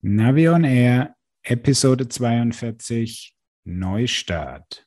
[0.00, 4.86] Navion Air, Episode 42, Neustart.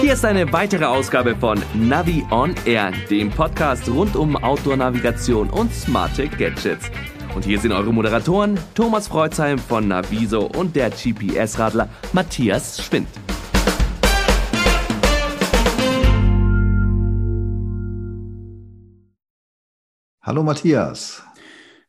[0.00, 5.74] Hier ist eine weitere Ausgabe von Navi on Air, dem Podcast rund um Outdoor-Navigation und
[5.74, 6.90] smarte Gadgets.
[7.34, 13.08] Und hier sind eure Moderatoren Thomas Freuzheim von Naviso und der GPS-Radler Matthias Schwind.
[20.22, 21.22] Hallo Matthias.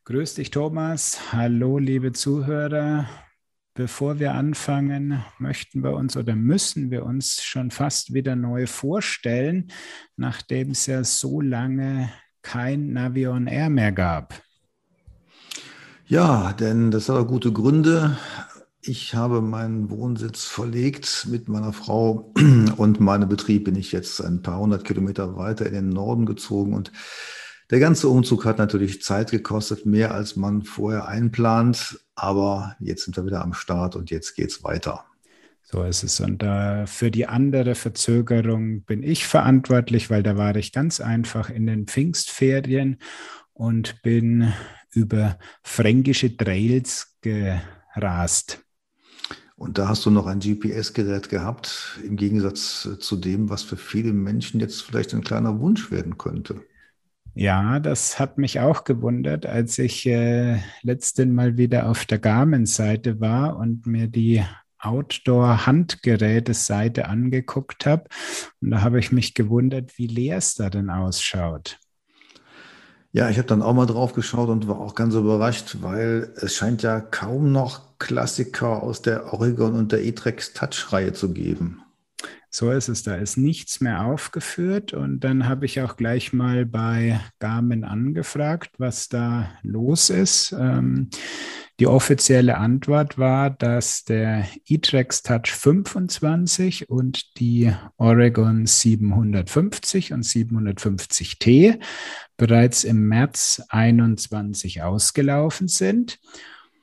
[0.08, 1.18] Grüß dich, Thomas.
[1.32, 3.06] Hallo, liebe Zuhörer.
[3.74, 9.70] Bevor wir anfangen, möchten wir uns oder müssen wir uns schon fast wieder neu vorstellen,
[10.16, 12.08] nachdem es ja so lange
[12.40, 14.32] kein Navion Air mehr gab.
[16.06, 18.16] Ja, denn das hat auch gute Gründe.
[18.80, 22.32] Ich habe meinen Wohnsitz verlegt mit meiner Frau
[22.78, 26.72] und meinen Betrieb bin ich jetzt ein paar hundert Kilometer weiter in den Norden gezogen
[26.72, 26.92] und
[27.70, 32.00] der ganze Umzug hat natürlich Zeit gekostet, mehr als man vorher einplant.
[32.14, 35.04] Aber jetzt sind wir wieder am Start und jetzt geht's weiter.
[35.62, 36.20] So ist es.
[36.20, 41.50] Und äh, für die andere Verzögerung bin ich verantwortlich, weil da war ich ganz einfach
[41.50, 42.96] in den Pfingstferien
[43.52, 44.52] und bin
[44.92, 48.64] über fränkische Trails gerast.
[49.56, 54.14] Und da hast du noch ein GPS-Gerät gehabt, im Gegensatz zu dem, was für viele
[54.14, 56.62] Menschen jetzt vielleicht ein kleiner Wunsch werden könnte.
[57.38, 63.20] Ja, das hat mich auch gewundert, als ich äh, letzten Mal wieder auf der Garmin-Seite
[63.20, 64.44] war und mir die
[64.80, 68.06] Outdoor-Handgeräte-Seite angeguckt habe.
[68.60, 71.78] Und da habe ich mich gewundert, wie leer es da denn ausschaut.
[73.12, 76.56] Ja, ich habe dann auch mal drauf geschaut und war auch ganz überrascht, weil es
[76.56, 81.82] scheint ja kaum noch Klassiker aus der Oregon und der E-Trex Touch-Reihe zu geben.
[82.50, 84.94] So ist es, da ist nichts mehr aufgeführt.
[84.94, 90.52] Und dann habe ich auch gleich mal bei Garmin angefragt, was da los ist.
[90.58, 91.10] Ähm,
[91.78, 101.78] die offizielle Antwort war, dass der E-Trax Touch 25 und die Oregon 750 und 750T
[102.36, 106.18] bereits im März 21 ausgelaufen sind.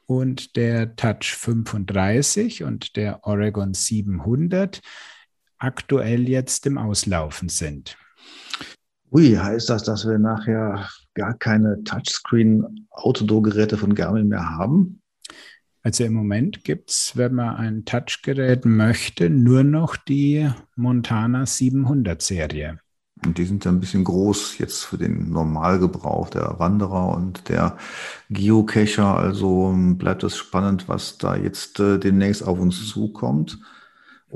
[0.05, 4.81] Und der Touch 35 und der Oregon 700
[5.57, 7.97] aktuell jetzt im Auslaufen sind.
[9.11, 15.01] Ui, heißt das, dass wir nachher gar keine Touchscreen-Outdoor-Geräte von Garmin mehr haben?
[15.83, 22.21] Also im Moment gibt es, wenn man ein Touchgerät möchte, nur noch die Montana 700
[22.21, 22.79] Serie.
[23.23, 27.77] Und die sind ja ein bisschen groß jetzt für den Normalgebrauch der Wanderer und der
[28.29, 29.15] Geocacher.
[29.15, 33.59] Also bleibt es spannend, was da jetzt äh, demnächst auf uns zukommt.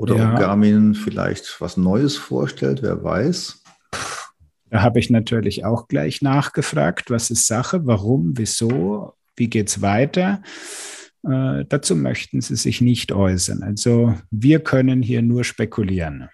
[0.00, 0.32] Oder ja.
[0.32, 3.62] ob Garmin vielleicht was Neues vorstellt, wer weiß.
[4.70, 9.82] Da habe ich natürlich auch gleich nachgefragt, was ist Sache, warum, wieso, wie geht es
[9.82, 10.40] weiter.
[11.22, 13.62] Äh, dazu möchten sie sich nicht äußern.
[13.62, 16.30] Also wir können hier nur spekulieren.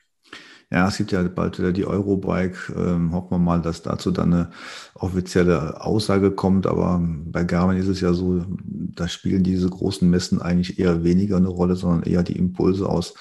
[0.71, 2.73] Ja, es gibt ja bald wieder die Eurobike.
[2.73, 4.51] Ähm, hoffen wir mal, dass dazu dann eine
[4.95, 6.69] offizielle Aussage kommt.
[6.69, 11.39] Aber bei Garmin ist es ja so, da spielen diese großen Messen eigentlich eher weniger
[11.39, 13.15] eine Rolle, sondern eher die Impulse aus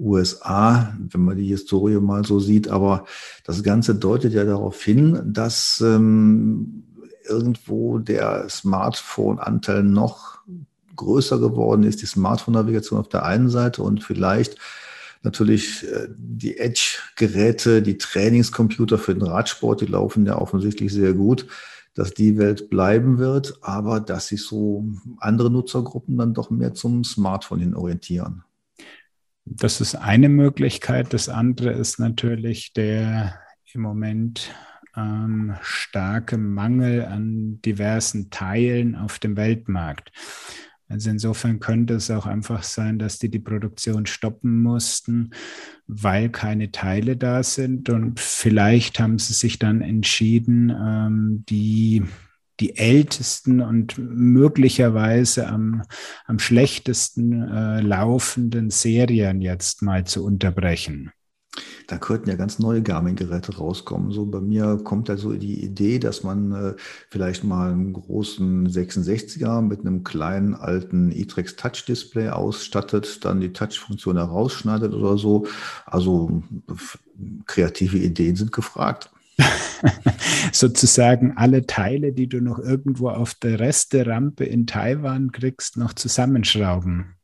[0.00, 2.68] USA, wenn man die Historie mal so sieht.
[2.68, 3.04] Aber
[3.44, 6.84] das Ganze deutet ja darauf hin, dass ähm,
[7.28, 10.40] irgendwo der Smartphone-Anteil noch
[10.96, 14.56] größer geworden ist, die Smartphone-Navigation auf der einen Seite und vielleicht
[15.22, 21.46] natürlich äh, die Edge-Geräte, die Trainingscomputer für den Radsport, die laufen ja offensichtlich sehr gut,
[21.94, 24.84] dass die Welt bleiben wird, aber dass sich so
[25.18, 28.44] andere Nutzergruppen dann doch mehr zum Smartphone hin orientieren.
[29.52, 31.12] Das ist eine Möglichkeit.
[31.12, 33.34] Das andere ist natürlich der
[33.72, 34.54] im Moment
[34.96, 40.12] ähm, starke Mangel an diversen Teilen auf dem Weltmarkt.
[40.88, 45.30] Also insofern könnte es auch einfach sein, dass die die Produktion stoppen mussten,
[45.88, 47.90] weil keine Teile da sind.
[47.90, 52.04] Und vielleicht haben sie sich dann entschieden, ähm, die
[52.60, 55.82] die ältesten und möglicherweise am,
[56.26, 61.12] am schlechtesten äh, laufenden Serien jetzt mal zu unterbrechen.
[61.88, 64.12] Da könnten ja ganz neue Garmin-Geräte rauskommen.
[64.12, 66.74] So bei mir kommt ja so die Idee, dass man äh,
[67.10, 74.16] vielleicht mal einen großen 66er mit einem kleinen alten E-Trex Touch-Display ausstattet, dann die Touch-Funktion
[74.16, 75.46] herausschneidet oder so.
[75.86, 76.42] Also
[77.46, 79.10] kreative Ideen sind gefragt.
[80.52, 87.16] sozusagen alle Teile, die du noch irgendwo auf der Resterampe in Taiwan kriegst, noch zusammenschrauben.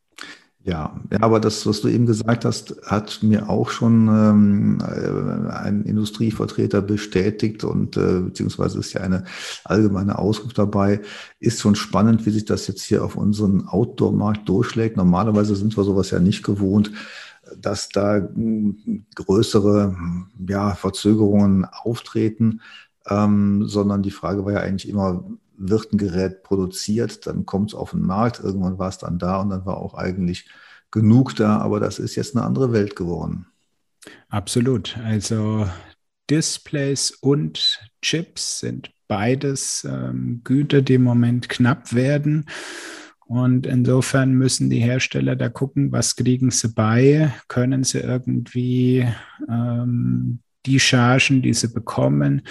[0.66, 5.84] Ja, aber das, was du eben gesagt hast, hat mir auch schon ähm, äh, ein
[5.84, 9.22] Industrievertreter bestätigt und äh, beziehungsweise ist ja eine
[9.62, 11.02] allgemeine Auskunft dabei.
[11.38, 14.96] Ist schon spannend, wie sich das jetzt hier auf unseren Outdoor-Markt durchschlägt.
[14.96, 16.90] Normalerweise sind wir sowas ja nicht gewohnt,
[17.66, 19.96] dass da hm, größere
[20.48, 22.60] ja, Verzögerungen auftreten,
[23.08, 25.24] ähm, sondern die Frage war ja eigentlich immer,
[25.56, 29.40] wird ein Gerät produziert, dann kommt es auf den Markt, irgendwann war es dann da
[29.40, 30.48] und dann war auch eigentlich
[30.92, 33.46] genug da, aber das ist jetzt eine andere Welt geworden.
[34.28, 34.96] Absolut.
[34.98, 35.68] Also
[36.30, 42.46] Displays und Chips sind beides ähm, Güter, die im Moment knapp werden.
[43.26, 49.04] Und insofern müssen die Hersteller da gucken, was kriegen sie bei, können sie irgendwie
[49.48, 52.42] ähm, die Chargen, die sie bekommen,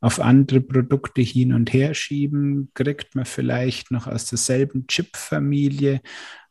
[0.00, 2.70] auf andere Produkte hin und her schieben?
[2.72, 6.00] Kriegt man vielleicht noch aus derselben Chip-Familie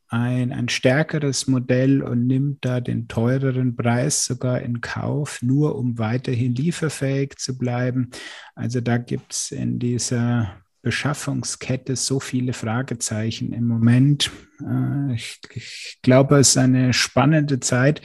[0.09, 5.97] ein, ein stärkeres Modell und nimmt da den teureren Preis sogar in Kauf, nur um
[5.97, 8.11] weiterhin lieferfähig zu bleiben?
[8.53, 14.31] Also da gibt es in dieser Beschaffungskette so viele Fragezeichen im Moment.
[14.59, 18.01] Äh, ich, ich glaube, es ist eine spannende Zeit.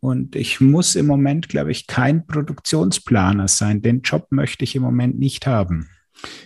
[0.00, 3.80] Und ich muss im Moment, glaube ich, kein Produktionsplaner sein.
[3.80, 5.88] Den Job möchte ich im Moment nicht haben.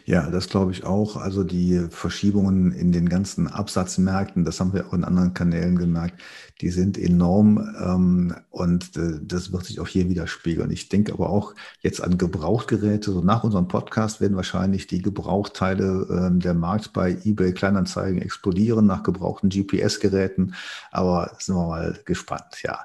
[0.05, 1.17] Ja, das glaube ich auch.
[1.17, 6.21] Also die Verschiebungen in den ganzen Absatzmärkten, das haben wir auch in anderen Kanälen gemerkt,
[6.61, 10.71] die sind enorm ähm, und äh, das wird sich auch hier widerspiegeln.
[10.71, 13.13] Ich denke aber auch jetzt an Gebrauchtgeräte.
[13.13, 18.87] So nach unserem Podcast werden wahrscheinlich die Gebrauchteile äh, der Markt bei eBay Kleinanzeigen explodieren
[18.87, 20.55] nach gebrauchten GPS-Geräten.
[20.91, 22.81] Aber sind wir mal gespannt, ja.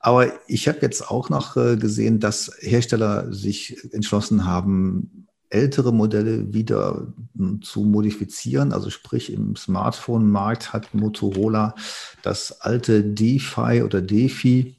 [0.00, 6.52] Aber ich habe jetzt auch noch äh, gesehen, dass Hersteller sich entschlossen haben, ältere Modelle
[6.52, 7.06] wieder
[7.36, 8.72] hm, zu modifizieren.
[8.72, 11.74] Also sprich im Smartphone-Markt hat Motorola
[12.22, 14.76] das alte DeFi oder DeFi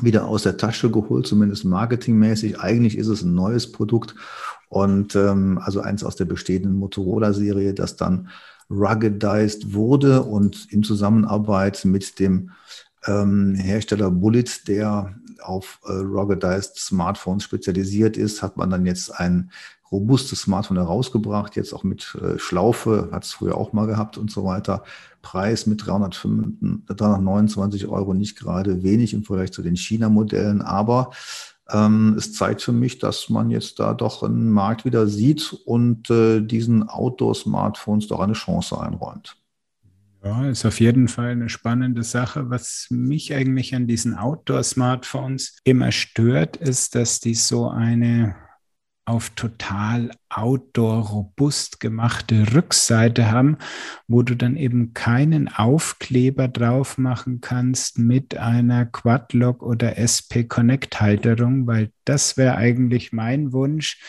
[0.00, 2.58] wieder aus der Tasche geholt, zumindest marketingmäßig.
[2.58, 4.14] Eigentlich ist es ein neues Produkt
[4.68, 8.30] und ähm, also eins aus der bestehenden Motorola-Serie, das dann
[8.70, 12.52] ruggedized wurde und in Zusammenarbeit mit dem
[13.06, 19.50] ähm, Hersteller Bullet, der auf äh, ruggedized Smartphones spezialisiert ist, hat man dann jetzt ein
[19.90, 24.30] robustes Smartphone herausgebracht, jetzt auch mit äh, Schlaufe, hat es früher auch mal gehabt und
[24.30, 24.84] so weiter.
[25.22, 31.10] Preis mit 305, 329 Euro nicht gerade wenig im Vergleich zu den China-Modellen, aber
[31.72, 36.10] ähm, es zeigt für mich, dass man jetzt da doch einen Markt wieder sieht und
[36.10, 39.36] äh, diesen Outdoor-Smartphones doch eine Chance einräumt.
[40.22, 42.50] Ja, ist auf jeden Fall eine spannende Sache.
[42.50, 48.36] Was mich eigentlich an diesen Outdoor-Smartphones immer stört, ist, dass die so eine
[49.10, 53.58] auf total outdoor robust gemachte Rückseite haben,
[54.06, 61.00] wo du dann eben keinen Aufkleber drauf machen kannst mit einer Quadlock oder SP Connect
[61.00, 64.00] Halterung, weil das wäre eigentlich mein Wunsch,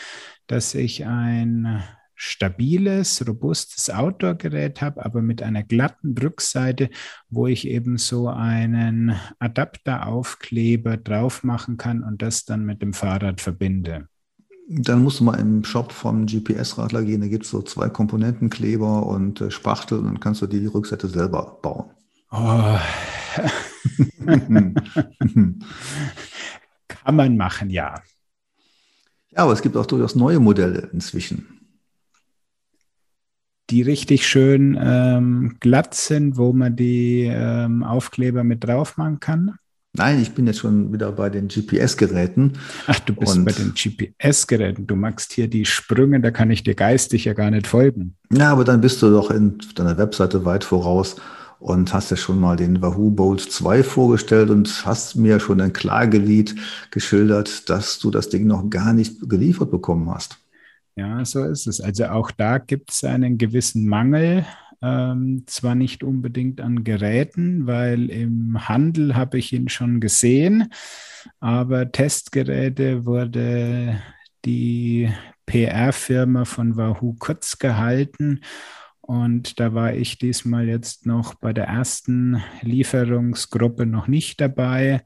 [0.46, 1.84] dass ich ein
[2.14, 6.92] stabiles, robustes Outdoor-Gerät habe, aber mit einer glatten Rückseite,
[7.28, 13.42] wo ich eben so einen Adapteraufkleber drauf machen kann und das dann mit dem Fahrrad
[13.42, 14.11] verbinde.
[14.74, 17.20] Dann musst du mal im Shop vom GPS-Radler gehen.
[17.20, 21.10] Da gibt es so zwei Komponentenkleber und äh, Spachtel und dann kannst du die Rückseite
[21.10, 21.90] selber bauen.
[22.32, 22.80] Oh.
[26.88, 28.02] Kann man machen, ja.
[29.32, 31.60] Ja, aber es gibt auch durchaus neue Modelle inzwischen.
[33.70, 39.58] Die richtig schön ähm, glatt sind, wo man die ähm, Aufkleber mit drauf machen kann.
[39.94, 42.54] Nein, ich bin jetzt schon wieder bei den GPS-Geräten.
[42.88, 44.88] Ach, du bist und bei den GPS-Geräten.
[44.88, 48.16] Du magst hier die Sprünge, da kann ich dir geistig ja gar nicht folgen.
[48.32, 51.18] Ja, aber dann bist du doch in deiner Webseite weit voraus
[51.60, 55.74] und hast ja schon mal den Wahoo Bolt 2 vorgestellt und hast mir schon ein
[55.74, 56.56] Klagelied
[56.90, 60.38] geschildert, dass du das Ding noch gar nicht geliefert bekommen hast.
[60.96, 61.82] Ja, so ist es.
[61.82, 64.46] Also auch da gibt es einen gewissen Mangel
[64.82, 70.72] ähm, zwar nicht unbedingt an Geräten, weil im Handel habe ich ihn schon gesehen,
[71.40, 74.02] aber Testgeräte wurde
[74.46, 75.12] die
[75.46, 78.42] PR-Firma von Wahoo kurz gehalten.
[79.02, 85.02] Und da war ich diesmal jetzt noch bei der ersten Lieferungsgruppe noch nicht dabei.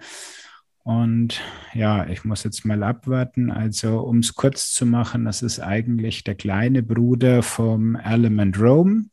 [0.83, 1.41] Und
[1.73, 3.49] ja, ich muss jetzt mal abwarten.
[3.49, 9.05] Also, um es kurz zu machen, das ist eigentlich der kleine Bruder vom Element Rome.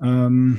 [0.00, 0.58] Ähm,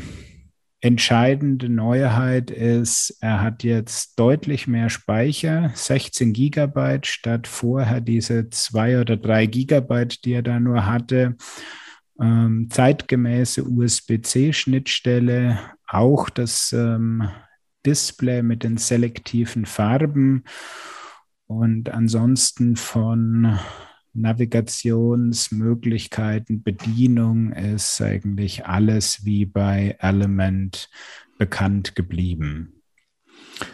[0.81, 9.00] entscheidende Neuheit ist, er hat jetzt deutlich mehr Speicher, 16 Gigabyte statt vorher diese zwei
[9.00, 11.36] oder drei Gigabyte, die er da nur hatte.
[12.22, 17.29] Ähm, zeitgemäße USB-C-Schnittstelle, auch das ähm,
[17.86, 20.43] Display mit den selektiven Farben
[21.48, 23.58] und ansonsten von
[24.21, 30.89] Navigationsmöglichkeiten, Bedienung ist eigentlich alles wie bei Element
[31.38, 32.79] bekannt geblieben.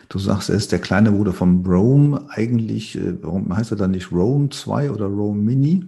[0.10, 2.28] Du sagst, er ist der kleine Bruder vom Rome.
[2.30, 5.86] Eigentlich, äh, warum heißt er dann nicht Rome 2 oder Rome Mini?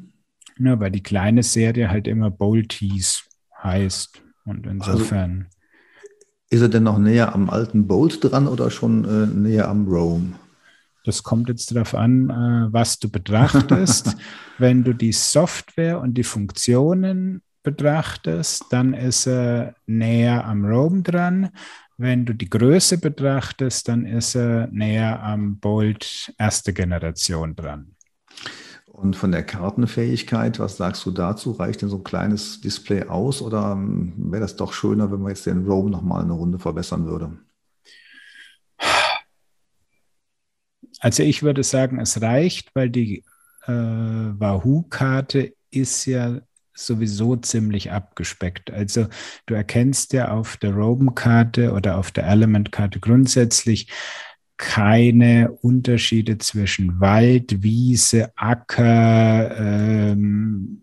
[0.59, 3.25] Ja, weil die kleine Serie halt immer Bolties
[3.63, 4.21] heißt.
[4.45, 5.47] Und insofern.
[5.47, 5.57] Also,
[6.49, 10.33] ist er denn noch näher am alten Bolt dran oder schon äh, näher am Rome?
[11.07, 14.17] Das kommt jetzt darauf an, äh, was du betrachtest.
[14.57, 21.49] Wenn du die Software und die Funktionen betrachtest, dann ist er näher am Rome dran.
[21.97, 27.95] Wenn du die Größe betrachtest, dann ist er näher am Bolt erste Generation dran.
[28.87, 31.51] Und von der Kartenfähigkeit, was sagst du dazu?
[31.51, 35.29] Reicht denn so ein kleines Display aus oder ähm, wäre das doch schöner, wenn man
[35.29, 37.31] jetzt den Roam nochmal eine Runde verbessern würde?
[40.99, 43.23] Also ich würde sagen, es reicht, weil die
[43.65, 46.41] äh, Wahoo-Karte ist ja
[46.73, 48.71] sowieso ziemlich abgespeckt.
[48.71, 49.07] Also
[49.45, 53.91] du erkennst ja auf der Roam-Karte oder auf der Element-Karte grundsätzlich
[54.57, 60.81] keine Unterschiede zwischen Wald, Wiese, Acker, ähm,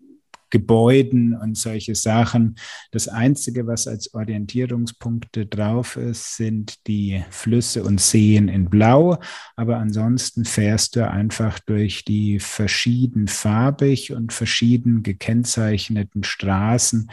[0.55, 2.55] Gebäuden und solche Sachen.
[2.91, 9.17] Das Einzige, was als Orientierungspunkte drauf ist, sind die Flüsse und Seen in Blau.
[9.57, 17.11] Aber ansonsten fährst du einfach durch die verschiedenfarbig und verschieden gekennzeichneten Straßen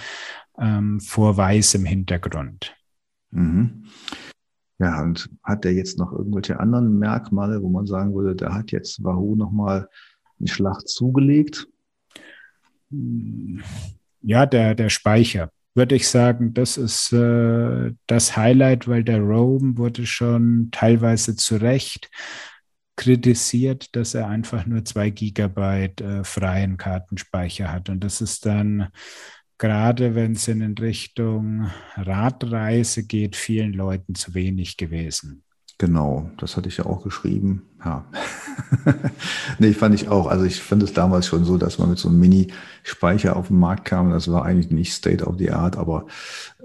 [0.57, 2.77] ähm, vor weißem Hintergrund.
[3.33, 3.87] Mhm.
[4.79, 8.71] Ja, und hat der jetzt noch irgendwelche anderen Merkmale, wo man sagen würde, da hat
[8.71, 9.89] jetzt Wahoo nochmal
[10.39, 11.67] einen Schlag zugelegt?
[14.21, 19.79] Ja, der, der Speicher, würde ich sagen, das ist äh, das Highlight, weil der Roam
[19.79, 22.11] wurde schon teilweise zu Recht
[22.97, 27.89] kritisiert, dass er einfach nur zwei Gigabyte äh, freien Kartenspeicher hat.
[27.89, 28.89] Und das ist dann
[29.63, 35.45] gerade wenn es in Richtung Radreise geht, vielen Leuten zu wenig gewesen.
[35.79, 37.63] Genau, das hatte ich ja auch geschrieben.
[37.85, 38.05] Ja.
[39.59, 40.27] nee, fand ich auch.
[40.29, 43.59] Also ich fand es damals schon so, dass man mit so einem Mini-Speicher auf den
[43.59, 44.11] Markt kam.
[44.11, 46.07] Das war eigentlich nicht State of the Art, aber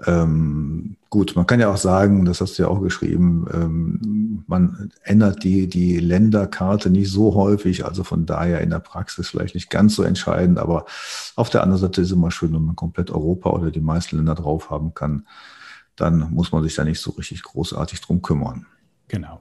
[0.06, 4.92] ähm, gut, man kann ja auch sagen, das hast du ja auch geschrieben, ähm, man
[5.02, 9.70] ändert die, die Länderkarte nicht so häufig, also von daher in der Praxis vielleicht nicht
[9.70, 10.84] ganz so entscheidend, aber
[11.34, 14.16] auf der anderen Seite ist es immer schön, wenn man komplett Europa oder die meisten
[14.16, 15.26] Länder drauf haben kann,
[15.96, 18.66] dann muss man sich da nicht so richtig großartig drum kümmern.
[19.08, 19.40] Genau.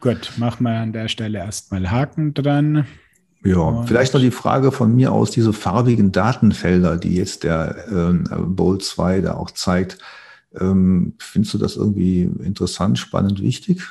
[0.00, 2.86] Gut, machen wir an der Stelle erstmal Haken dran.
[3.44, 7.88] Ja, Und vielleicht noch die Frage von mir aus, diese farbigen Datenfelder, die jetzt der
[7.88, 9.98] äh, Bolt 2 da auch zeigt.
[10.58, 13.82] Ähm, findest du das irgendwie interessant, spannend, wichtig?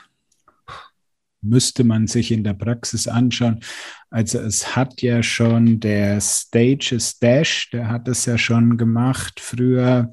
[1.41, 3.62] Müsste man sich in der Praxis anschauen.
[4.10, 10.12] Also es hat ja schon der Stages Dash, der hat es ja schon gemacht früher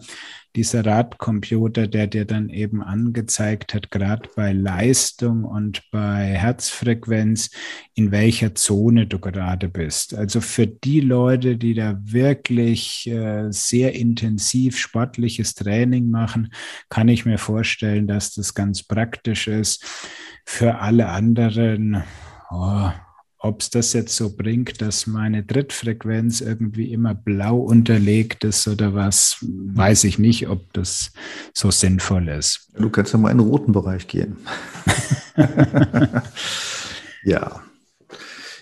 [0.59, 7.51] dieser Radcomputer, der dir dann eben angezeigt hat, gerade bei Leistung und bei Herzfrequenz,
[7.95, 10.15] in welcher Zone du gerade bist.
[10.15, 16.53] Also für die Leute, die da wirklich äh, sehr intensiv sportliches Training machen,
[16.89, 19.85] kann ich mir vorstellen, dass das ganz praktisch ist.
[20.45, 22.03] Für alle anderen,
[22.51, 22.91] oh,
[23.41, 28.95] ob es das jetzt so bringt, dass meine Trittfrequenz irgendwie immer blau unterlegt ist oder
[28.95, 31.13] was, weiß ich nicht, ob das
[31.55, 32.69] so sinnvoll ist.
[32.77, 34.39] Du kannst ja mal in den roten Bereich gehen.
[37.25, 37.63] ja.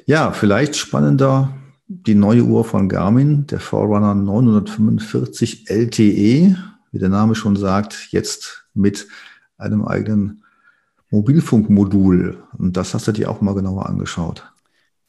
[0.05, 1.55] Ja, vielleicht spannender
[1.89, 6.57] die neue Uhr von Garmin, der Forerunner 945 LTE,
[6.93, 9.09] wie der Name schon sagt, jetzt mit
[9.57, 10.43] einem eigenen
[11.11, 12.43] Mobilfunkmodul.
[12.59, 14.45] Und das hast du dir auch mal genauer angeschaut.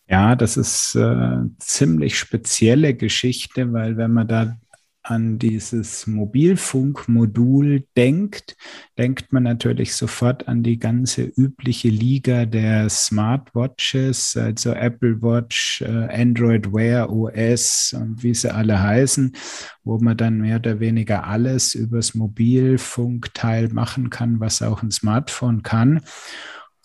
[0.09, 4.55] Ja, das ist äh, ziemlich spezielle Geschichte, weil wenn man da
[5.03, 8.57] an dieses Mobilfunkmodul denkt,
[8.97, 16.07] denkt man natürlich sofort an die ganze übliche Liga der Smartwatches, also Apple Watch, äh,
[16.21, 19.33] Android Wear OS und wie sie alle heißen,
[19.83, 25.63] wo man dann mehr oder weniger alles übers Mobilfunkteil machen kann, was auch ein Smartphone
[25.63, 26.01] kann.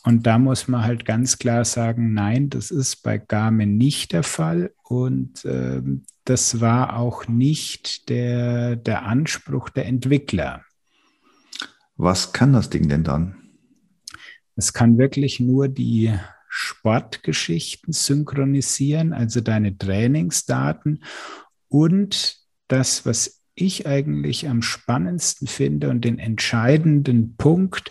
[0.05, 4.25] Und da muss man halt ganz klar sagen, nein, das ist bei Garmin nicht der
[4.25, 4.73] Fall.
[4.83, 5.81] Und äh,
[6.25, 10.65] das war auch nicht der, der Anspruch der Entwickler.
[11.97, 13.37] Was kann das Ding denn dann?
[14.57, 16.13] Es kann wirklich nur die
[16.49, 21.05] Sportgeschichten synchronisieren, also deine Trainingsdaten
[21.69, 27.91] und das, was ich eigentlich am spannendsten finde und den entscheidenden Punkt,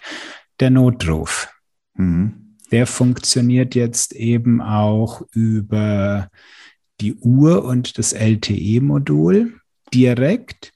[0.60, 1.50] der Notruf.
[1.96, 2.58] Mhm.
[2.72, 6.30] Der funktioniert jetzt eben auch über
[7.02, 9.60] die Uhr und das LTE-Modul
[9.94, 10.72] direkt.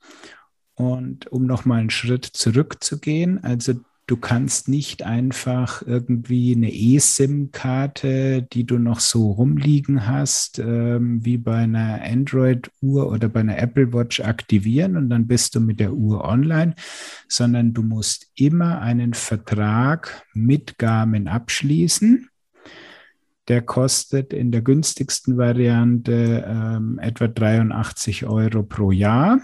[0.74, 3.76] Und um nochmal einen Schritt zurückzugehen, also
[4.08, 11.40] Du kannst nicht einfach irgendwie eine eSIM-Karte, die du noch so rumliegen hast, ähm, wie
[11.40, 15.94] bei einer Android-Uhr oder bei einer Apple Watch aktivieren und dann bist du mit der
[15.94, 16.76] Uhr online,
[17.28, 22.30] sondern du musst immer einen Vertrag mit Garmin abschließen.
[23.48, 29.42] Der kostet in der günstigsten Variante ähm, etwa 83 Euro pro Jahr.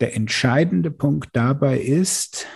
[0.00, 2.46] Der entscheidende Punkt dabei ist,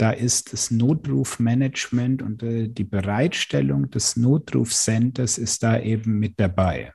[0.00, 6.94] da ist das Notrufmanagement und äh, die Bereitstellung des Notrufcenters ist da eben mit dabei.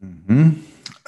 [0.00, 0.56] Mhm.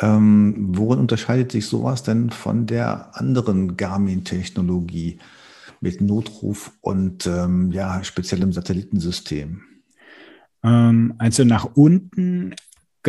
[0.01, 5.19] Ähm, worin unterscheidet sich sowas denn von der anderen Garmin-Technologie
[5.81, 9.63] mit Notruf und ähm, ja, speziellem Satellitensystem?
[10.63, 12.55] Ähm, also nach unten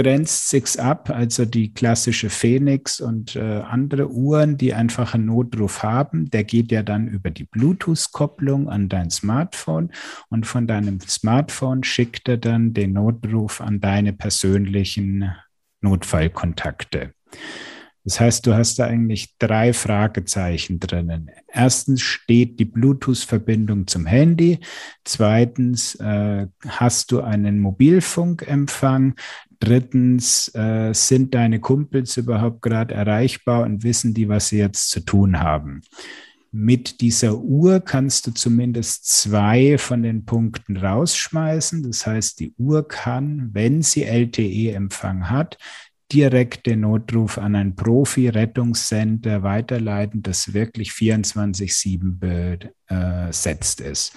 [0.02, 5.84] grenzt sich ab, also die klassische Phoenix und äh, andere Uhren, die einfach einen Notruf
[5.84, 9.92] haben, der geht ja dann über die Bluetooth-Kopplung an dein Smartphone
[10.30, 15.30] und von deinem Smartphone schickt er dann den Notruf an deine persönlichen
[15.82, 17.14] Notfallkontakte.
[18.06, 21.30] Das heißt, du hast da eigentlich drei Fragezeichen drinnen.
[21.48, 24.60] Erstens steht die Bluetooth-Verbindung zum Handy.
[25.04, 29.16] Zweitens äh, hast du einen Mobilfunkempfang.
[29.60, 35.02] Drittens, äh, sind deine Kumpels überhaupt gerade erreichbar und wissen die, was sie jetzt zu
[35.02, 35.82] tun haben?
[36.52, 41.84] Mit dieser Uhr kannst du zumindest zwei von den Punkten rausschmeißen.
[41.84, 45.60] Das heißt, die Uhr kann, wenn sie LTE-Empfang hat,
[46.12, 54.14] direkt den Notruf an ein Profi-Rettungscenter weiterleiten, das wirklich 24-7 besetzt ist.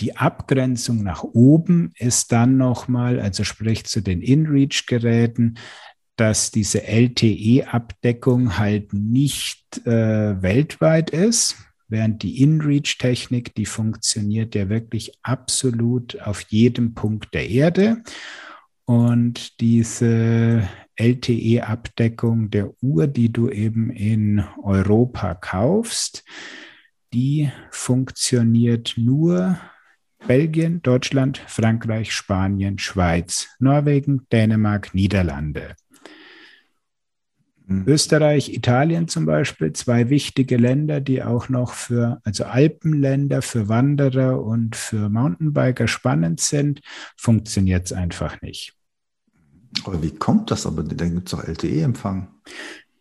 [0.00, 5.58] Die Abgrenzung nach oben ist dann nochmal, also sprich zu den InReach-Geräten,
[6.16, 11.56] dass diese LTE-Abdeckung halt nicht äh, weltweit ist,
[11.88, 18.02] während die InReach-Technik, die funktioniert ja wirklich absolut auf jedem Punkt der Erde.
[18.84, 26.24] Und diese LTE-Abdeckung der Uhr, die du eben in Europa kaufst,
[27.12, 29.58] die funktioniert nur
[30.26, 35.74] Belgien, Deutschland, Frankreich, Spanien, Schweiz, Norwegen, Dänemark, Niederlande.
[37.72, 37.84] Mhm.
[37.86, 44.42] Österreich, Italien zum Beispiel, zwei wichtige Länder, die auch noch für, also Alpenländer, für Wanderer
[44.42, 46.80] und für Mountainbiker spannend sind,
[47.16, 48.74] funktioniert es einfach nicht.
[49.84, 50.66] Aber wie kommt das?
[50.66, 52.28] Aber dann gibt es doch LTE-Empfang.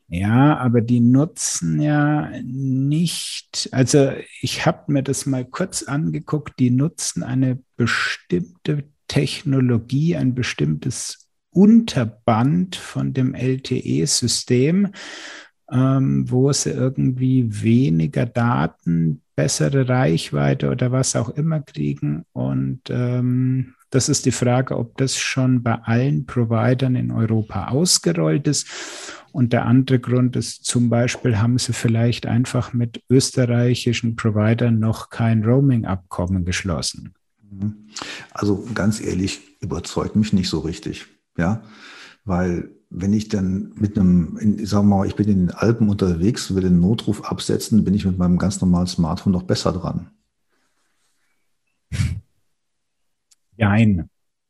[0.07, 6.69] Ja, aber die nutzen ja nicht, also ich habe mir das mal kurz angeguckt, die
[6.69, 14.89] nutzen eine bestimmte Technologie, ein bestimmtes Unterband von dem LTE-System,
[15.71, 22.25] ähm, wo sie irgendwie weniger Daten, bessere Reichweite oder was auch immer kriegen.
[22.33, 28.47] Und ähm, das ist die Frage, ob das schon bei allen Providern in Europa ausgerollt
[28.47, 28.67] ist
[29.31, 35.09] und der andere Grund ist zum Beispiel, haben sie vielleicht einfach mit österreichischen Providern noch
[35.09, 37.13] kein Roaming-Abkommen geschlossen.
[37.49, 37.75] Mhm.
[38.31, 41.07] Also ganz ehrlich, überzeugt mich nicht so richtig.
[41.37, 41.63] Ja,
[42.25, 46.53] weil wenn ich dann mit einem, ich sag mal, ich bin in den Alpen unterwegs,
[46.53, 50.11] will den Notruf absetzen, bin ich mit meinem ganz normalen Smartphone noch besser dran.
[53.57, 54.09] Nein.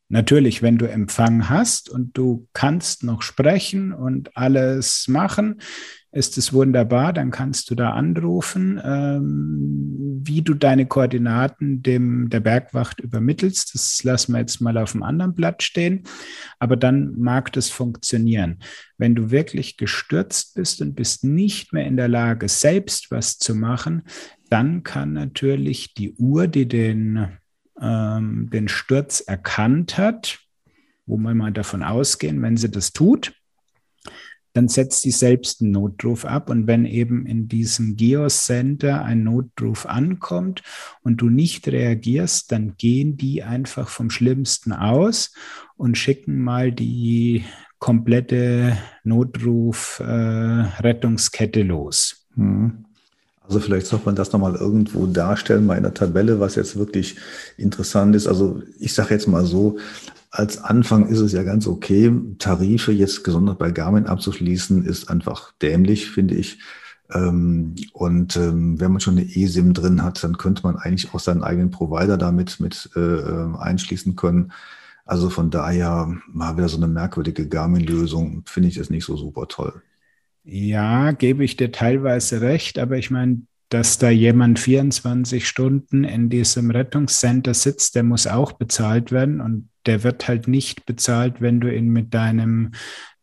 [0.10, 5.62] Natürlich, wenn du Empfang hast und du kannst noch sprechen und alles machen,
[6.12, 12.40] ist es wunderbar, dann kannst du da anrufen, ähm, wie du deine Koordinaten dem, der
[12.40, 13.74] Bergwacht übermittelst.
[13.74, 16.04] Das lassen wir jetzt mal auf dem anderen Blatt stehen,
[16.60, 18.60] aber dann mag das funktionieren.
[18.98, 23.56] Wenn du wirklich gestürzt bist und bist nicht mehr in der Lage, selbst was zu
[23.56, 24.04] machen,
[24.50, 27.28] dann kann natürlich die Uhr, die den
[27.82, 30.40] ähm, den Sturz erkannt hat,
[31.06, 33.34] wo wir mal davon ausgehen, wenn sie das tut,
[34.54, 36.50] dann setzt sie selbst einen Notruf ab.
[36.50, 40.62] Und wenn eben in diesem Geocenter ein Notruf ankommt
[41.02, 45.34] und du nicht reagierst, dann gehen die einfach vom Schlimmsten aus
[45.78, 47.46] und schicken mal die
[47.80, 52.28] komplette Notruf-Rettungskette äh, los.
[52.36, 52.86] Hm.
[53.44, 57.18] Also vielleicht sollte man das nochmal irgendwo darstellen, mal in der Tabelle, was jetzt wirklich
[57.58, 58.28] interessant ist.
[58.28, 59.78] Also ich sage jetzt mal so,
[60.32, 62.12] als Anfang ist es ja ganz okay.
[62.40, 66.60] Tarife jetzt gesondert bei Garmin abzuschließen, ist einfach dämlich, finde ich.
[67.14, 71.20] Ähm, und ähm, wenn man schon eine eSIM drin hat, dann könnte man eigentlich auch
[71.20, 74.54] seinen eigenen Provider damit mit äh, äh, einschließen können.
[75.04, 79.50] Also von daher mal wieder so eine merkwürdige Garmin-Lösung, finde ich das nicht so super
[79.50, 79.82] toll.
[80.44, 86.30] Ja, gebe ich dir teilweise recht, aber ich meine, dass da jemand 24 Stunden in
[86.30, 91.60] diesem Rettungscenter sitzt, der muss auch bezahlt werden und der wird halt nicht bezahlt, wenn
[91.60, 92.72] du ihn mit deinem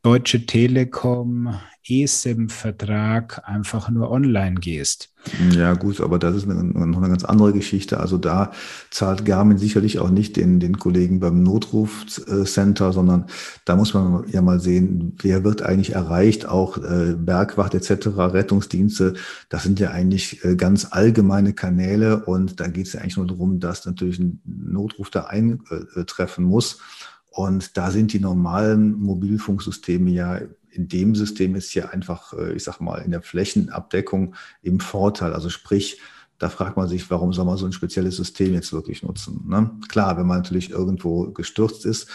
[0.08, 1.54] Deutsche Telekom
[1.86, 5.12] eSIM-Vertrag einfach nur online gehst.
[5.54, 8.00] Ja, gut, aber das ist eine, noch eine ganz andere Geschichte.
[8.00, 8.52] Also da
[8.90, 13.26] zahlt Garmin sicherlich auch nicht den, den Kollegen beim Notrufcenter, sondern
[13.66, 19.12] da muss man ja mal sehen, wer wird eigentlich erreicht, auch äh, Bergwacht etc., Rettungsdienste,
[19.50, 23.26] das sind ja eigentlich äh, ganz allgemeine Kanäle und da geht es ja eigentlich nur
[23.26, 26.78] darum, dass natürlich ein Notruf da eintreffen muss.
[27.38, 30.40] Und da sind die normalen Mobilfunksysteme ja
[30.72, 35.32] in dem System ist hier einfach, äh, ich sag mal, in der Flächenabdeckung im Vorteil.
[35.32, 36.00] Also sprich,
[36.38, 39.44] da fragt man sich, warum soll man so ein spezielles System jetzt wirklich nutzen?
[39.46, 39.70] Ne?
[39.88, 42.08] Klar, wenn man natürlich irgendwo gestürzt ist.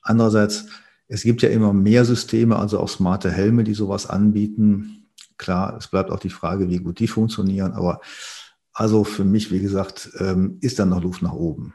[0.00, 0.66] Andererseits,
[1.08, 5.08] es gibt ja immer mehr Systeme, also auch smarte Helme, die sowas anbieten.
[5.38, 7.72] Klar, es bleibt auch die Frage, wie gut die funktionieren.
[7.72, 8.00] Aber
[8.72, 11.74] also für mich, wie gesagt, ähm, ist da noch Luft nach oben.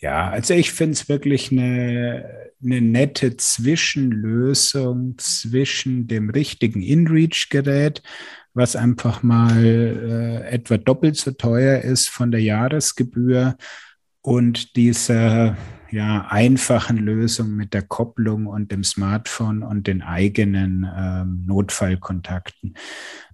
[0.00, 8.02] Ja, also ich finde es wirklich eine, eine nette Zwischenlösung zwischen dem richtigen InReach-Gerät,
[8.54, 13.56] was einfach mal äh, etwa doppelt so teuer ist von der Jahresgebühr
[14.22, 15.56] und dieser
[15.90, 22.74] ja, einfachen Lösung mit der Kopplung und dem Smartphone und den eigenen ähm, Notfallkontakten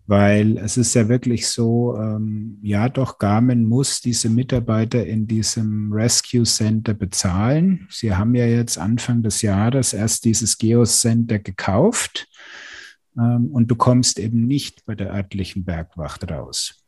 [0.07, 5.93] weil es ist ja wirklich so, ähm, ja doch, Garmin muss diese Mitarbeiter in diesem
[5.93, 7.87] Rescue Center bezahlen.
[7.91, 12.29] Sie haben ja jetzt Anfang des Jahres erst dieses Geos Center gekauft
[13.17, 16.84] ähm, und du kommst eben nicht bei der örtlichen Bergwacht raus.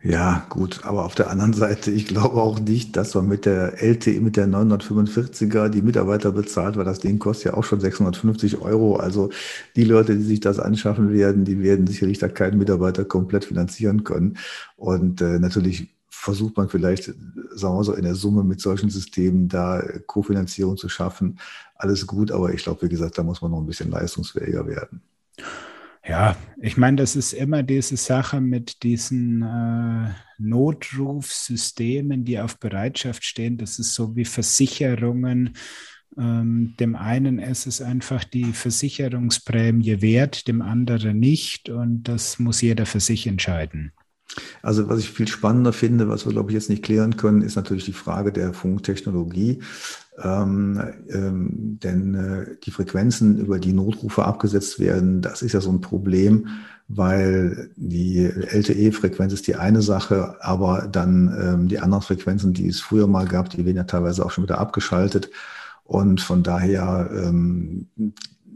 [0.00, 3.82] Ja, gut, aber auf der anderen Seite, ich glaube auch nicht, dass man mit der
[3.82, 8.60] LTE, mit der 945er die Mitarbeiter bezahlt, weil das Ding kostet ja auch schon 650
[8.60, 8.96] Euro.
[8.96, 9.30] Also
[9.74, 14.04] die Leute, die sich das anschaffen werden, die werden sicherlich da keinen Mitarbeiter komplett finanzieren
[14.04, 14.38] können.
[14.76, 17.06] Und äh, natürlich versucht man vielleicht,
[17.54, 21.40] sagen wir so, in der Summe mit solchen Systemen da Kofinanzierung zu schaffen.
[21.74, 25.02] Alles gut, aber ich glaube, wie gesagt, da muss man noch ein bisschen leistungsfähiger werden.
[26.08, 33.24] Ja, ich meine, das ist immer diese Sache mit diesen äh, Notrufsystemen, die auf Bereitschaft
[33.24, 33.58] stehen.
[33.58, 35.54] Das ist so wie Versicherungen.
[36.16, 41.68] Ähm, dem einen ist es einfach die Versicherungsprämie wert, dem anderen nicht.
[41.68, 43.92] Und das muss jeder für sich entscheiden.
[44.62, 47.56] Also was ich viel spannender finde, was wir, glaube ich, jetzt nicht klären können, ist
[47.56, 49.60] natürlich die Frage der Funktechnologie.
[50.22, 55.70] Ähm, ähm, denn äh, die Frequenzen, über die Notrufe abgesetzt werden, das ist ja so
[55.70, 56.48] ein Problem,
[56.88, 62.80] weil die LTE-Frequenz ist die eine Sache, aber dann ähm, die anderen Frequenzen, die es
[62.80, 65.30] früher mal gab, die werden ja teilweise auch schon wieder abgeschaltet.
[65.84, 67.86] Und von daher ähm,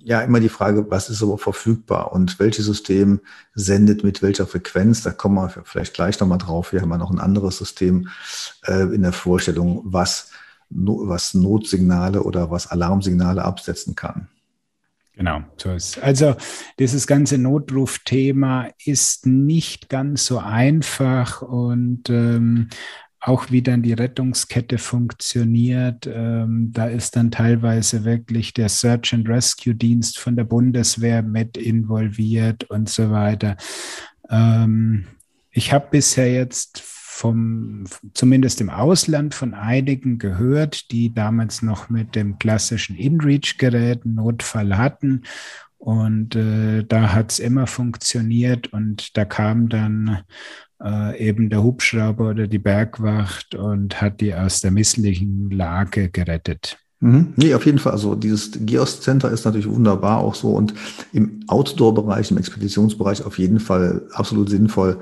[0.04, 3.20] ja immer die Frage, was ist aber verfügbar und welches System
[3.54, 5.02] sendet mit welcher Frequenz.
[5.02, 6.72] Da kommen wir vielleicht gleich nochmal drauf.
[6.72, 8.08] Wir haben ja noch ein anderes System
[8.66, 10.30] äh, in der Vorstellung, was,
[10.70, 14.28] no, was Notsignale oder was Alarmsignale absetzen kann.
[15.14, 16.02] Genau, so ist.
[16.02, 16.36] Also
[16.78, 22.68] dieses ganze Notrufthema ist nicht ganz so einfach und ähm,
[23.24, 26.08] auch wie dann die Rettungskette funktioniert.
[26.12, 31.56] Ähm, da ist dann teilweise wirklich der Search and Rescue Dienst von der Bundeswehr mit
[31.56, 33.56] involviert und so weiter.
[34.28, 35.06] Ähm,
[35.52, 42.16] ich habe bisher jetzt vom, zumindest im Ausland von einigen gehört, die damals noch mit
[42.16, 45.22] dem klassischen InReach-Gerät Notfall hatten.
[45.78, 50.22] Und äh, da hat es immer funktioniert und da kam dann
[50.82, 56.78] äh, eben der Hubschrauber oder die Bergwacht und hat die aus der misslichen Lage gerettet.
[57.00, 57.34] Mhm.
[57.36, 57.92] Nee, auf jeden Fall.
[57.92, 60.72] Also dieses Geos Center ist natürlich wunderbar auch so und
[61.12, 65.00] im Outdoor-Bereich, im Expeditionsbereich auf jeden Fall absolut sinnvoll.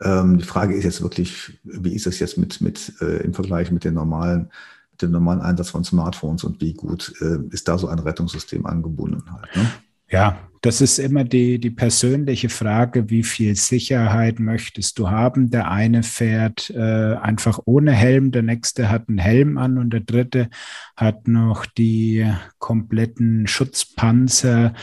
[0.00, 3.70] Ähm, die Frage ist jetzt wirklich, wie ist es jetzt mit, mit äh, im Vergleich
[3.72, 4.50] mit den normalen,
[4.92, 8.64] mit dem normalen Einsatz von Smartphones und wie gut äh, ist da so ein Rettungssystem
[8.64, 9.56] angebunden halt?
[9.56, 9.70] Ne?
[10.08, 15.50] Ja, das ist immer die, die persönliche Frage, wie viel Sicherheit möchtest du haben?
[15.50, 20.00] Der eine fährt äh, einfach ohne Helm, der nächste hat einen Helm an und der
[20.00, 20.50] dritte
[20.96, 24.74] hat noch die kompletten Schutzpanzer,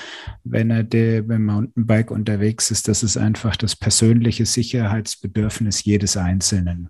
[0.43, 2.87] wenn er de, beim Mountainbike unterwegs ist.
[2.87, 6.89] Das ist einfach das persönliche Sicherheitsbedürfnis jedes Einzelnen.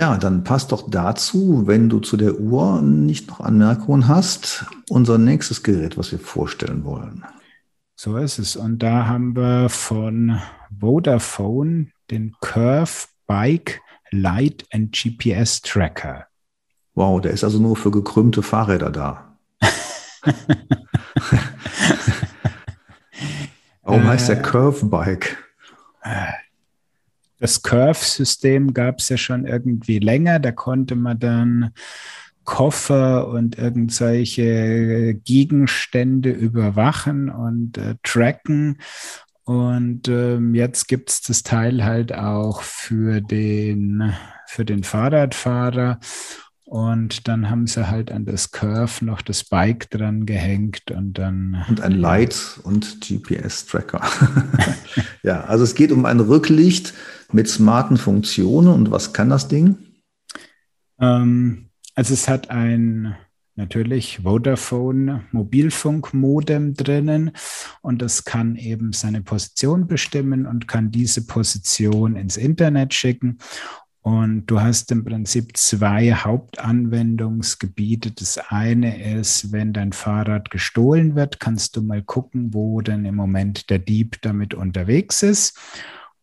[0.00, 5.18] Ja, dann passt doch dazu, wenn du zu der Uhr nicht noch Anmerkungen hast, unser
[5.18, 7.24] nächstes Gerät, was wir vorstellen wollen.
[8.00, 8.54] So ist es.
[8.54, 10.40] Und da haben wir von
[10.78, 13.80] Vodafone den Curve Bike
[14.12, 16.28] Light and GPS Tracker.
[16.94, 19.36] Wow, der ist also nur für gekrümmte Fahrräder da.
[23.82, 25.36] Warum heißt der äh, Curve Bike?
[27.40, 30.38] Das Curve-System gab es ja schon irgendwie länger.
[30.38, 31.72] Da konnte man dann
[32.48, 38.78] Koffer und irgendwelche Gegenstände überwachen und äh, tracken.
[39.44, 44.14] Und ähm, jetzt gibt es das Teil halt auch für den,
[44.46, 46.00] für den Fahrradfahrer.
[46.64, 51.66] Und dann haben sie halt an das Curve noch das Bike dran gehängt und dann.
[51.68, 54.00] Und ein Light und GPS-Tracker.
[55.22, 56.94] ja, also es geht um ein Rücklicht
[57.30, 58.68] mit smarten Funktionen.
[58.68, 59.76] Und was kann das Ding?
[60.98, 61.67] Ähm,
[61.98, 63.16] also es hat ein
[63.56, 67.32] natürlich Vodafone Mobilfunkmodem drinnen
[67.82, 73.38] und das kann eben seine Position bestimmen und kann diese Position ins Internet schicken.
[74.00, 78.12] Und du hast im Prinzip zwei Hauptanwendungsgebiete.
[78.12, 83.16] Das eine ist, wenn dein Fahrrad gestohlen wird, kannst du mal gucken, wo denn im
[83.16, 85.58] Moment der Dieb damit unterwegs ist.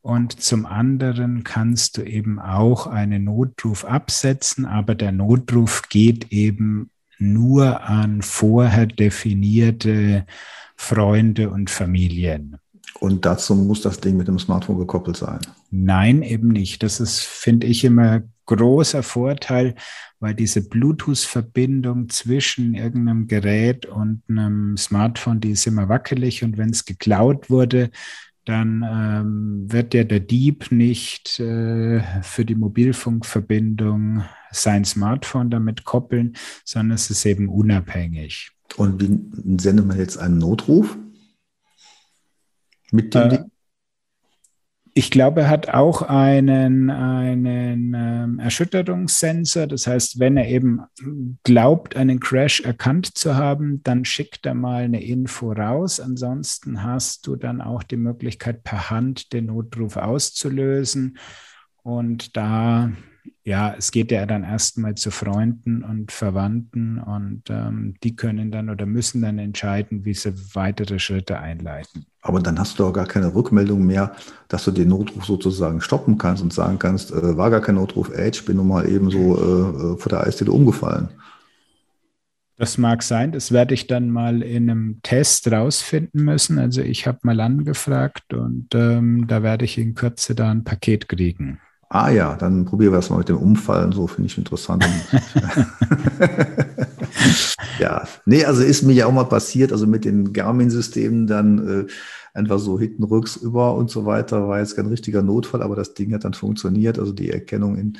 [0.06, 6.92] Und zum anderen kannst du eben auch einen Notruf absetzen, aber der Notruf geht eben
[7.18, 10.28] nur an vorher definierte
[10.76, 12.58] Freunde und Familien.
[13.00, 15.40] Und dazu muss das Ding mit dem Smartphone gekoppelt sein.
[15.72, 16.84] Nein, eben nicht.
[16.84, 19.74] Das ist, finde ich, immer großer Vorteil,
[20.20, 26.70] weil diese Bluetooth-Verbindung zwischen irgendeinem Gerät und einem Smartphone, die ist immer wackelig und wenn
[26.70, 27.90] es geklaut wurde,
[28.46, 36.36] dann ähm, wird ja der Dieb nicht äh, für die Mobilfunkverbindung sein Smartphone damit koppeln,
[36.64, 38.52] sondern es ist eben unabhängig.
[38.78, 40.98] Und wie sendet man jetzt einen Notruf
[42.92, 43.52] mit dem äh, Ding?
[44.98, 49.68] Ich glaube, er hat auch einen, einen ähm, Erschütterungssensor.
[49.68, 50.84] Das heißt, wenn er eben
[51.44, 56.00] glaubt, einen Crash erkannt zu haben, dann schickt er mal eine Info raus.
[56.00, 61.18] Ansonsten hast du dann auch die Möglichkeit, per Hand den Notruf auszulösen.
[61.84, 62.90] Und da
[63.46, 68.72] ja, es geht ja dann erstmal zu Freunden und Verwandten und ähm, die können dann
[68.72, 72.08] oder müssen dann entscheiden, wie sie weitere Schritte einleiten.
[72.24, 74.16] Aber dann hast du auch gar keine Rückmeldung mehr,
[74.48, 78.10] dass du den Notruf sozusagen stoppen kannst und sagen kannst, äh, war gar kein Notruf,
[78.12, 81.10] ey, ich bin nun mal eben so äh, äh vor der Eisdiele umgefallen.
[82.58, 86.58] Das mag sein, das werde ich dann mal in einem Test rausfinden müssen.
[86.58, 91.08] Also ich habe mal angefragt und ähm, da werde ich in Kürze da ein Paket
[91.10, 91.60] kriegen.
[91.90, 93.92] Ah ja, dann probieren wir das mal mit dem Umfallen.
[93.92, 94.86] So finde ich interessant.
[97.80, 101.92] ja, nee, also ist mir ja auch mal passiert, also mit den Garmin-Systemen dann äh,
[102.34, 105.94] einfach so hinten rücks über und so weiter, war jetzt kein richtiger Notfall, aber das
[105.94, 107.00] Ding hat dann funktioniert.
[107.00, 107.98] Also die Erkennung in,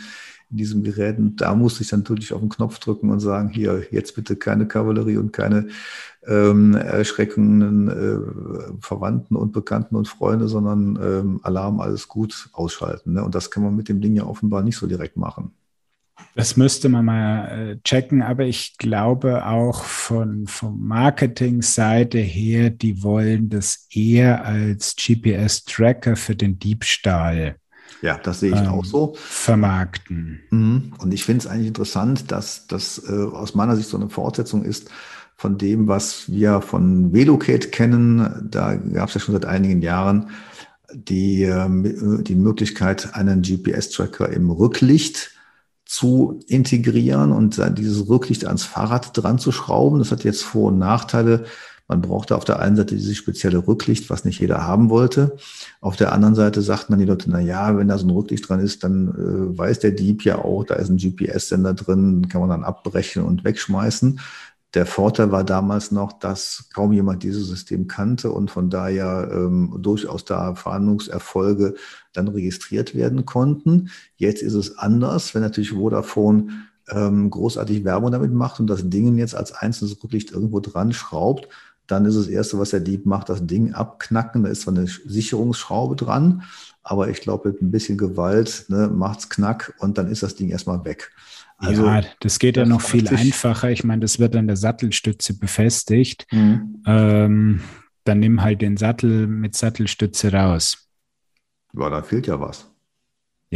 [0.56, 1.18] in diesem Gerät.
[1.18, 4.38] Und da musste ich dann natürlich auf den Knopf drücken und sagen, hier, jetzt bitte
[4.38, 5.68] keine Kavallerie und keine
[6.26, 13.14] ähm, erschreckenden äh, Verwandten und Bekannten und Freunde, sondern ähm, Alarm, alles gut ausschalten.
[13.14, 13.24] Ne?
[13.24, 15.52] Und das kann man mit dem Ding ja offenbar nicht so direkt machen.
[16.36, 23.04] Das müsste man mal äh, checken, aber ich glaube auch von, von Marketingseite her, die
[23.04, 27.58] wollen das eher als GPS-Tracker für den Diebstahl.
[28.02, 29.14] Ja, das sehe ich ähm, auch so.
[29.18, 30.42] Vermarkten.
[30.50, 30.94] Mhm.
[31.00, 34.64] Und ich finde es eigentlich interessant, dass das äh, aus meiner Sicht so eine Fortsetzung
[34.64, 34.90] ist
[35.36, 38.48] von dem, was wir von Velocate kennen.
[38.50, 40.30] Da gab es ja schon seit einigen Jahren
[40.94, 45.32] die, ähm, die Möglichkeit, einen GPS-Tracker im Rücklicht
[45.86, 50.00] zu integrieren und dieses Rücklicht ans Fahrrad dran zu schrauben.
[50.00, 51.46] Das hat jetzt Vor- und Nachteile.
[51.88, 55.38] Man brauchte auf der einen Seite dieses spezielle Rücklicht, was nicht jeder haben wollte.
[55.82, 58.50] Auf der anderen Seite sagten dann die Leute, na ja, wenn da so ein Rücklicht
[58.50, 62.42] dran ist, dann äh, weiß der Dieb ja auch, da ist ein GPS-Sender drin, kann
[62.42, 64.20] man dann abbrechen und wegschmeißen.
[64.74, 69.78] Der Vorteil war damals noch, dass kaum jemand dieses System kannte und von daher ähm,
[69.80, 71.76] durchaus da Verhandlungserfolge
[72.12, 73.90] dann registriert werden konnten.
[74.18, 76.50] Jetzt ist es anders, wenn natürlich Vodafone
[76.90, 81.48] ähm, großartig Werbung damit macht und das Ding jetzt als einzelnes Rücklicht irgendwo dran schraubt,
[81.88, 84.44] dann ist das Erste, was der Dieb macht, das Ding abknacken.
[84.44, 86.44] Da ist zwar eine Sicherungsschraube dran,
[86.84, 90.50] aber ich glaube, mit ein bisschen Gewalt ne, es knack und dann ist das Ding
[90.50, 91.12] erstmal weg.
[91.58, 93.70] Also, ja, das geht ja noch viel einfacher.
[93.70, 96.28] Ich meine, das wird an der Sattelstütze befestigt.
[96.32, 96.84] Mhm.
[96.86, 97.62] Ähm,
[98.04, 100.90] dann nimm halt den Sattel mit Sattelstütze raus.
[101.74, 102.70] Ja, da fehlt ja was.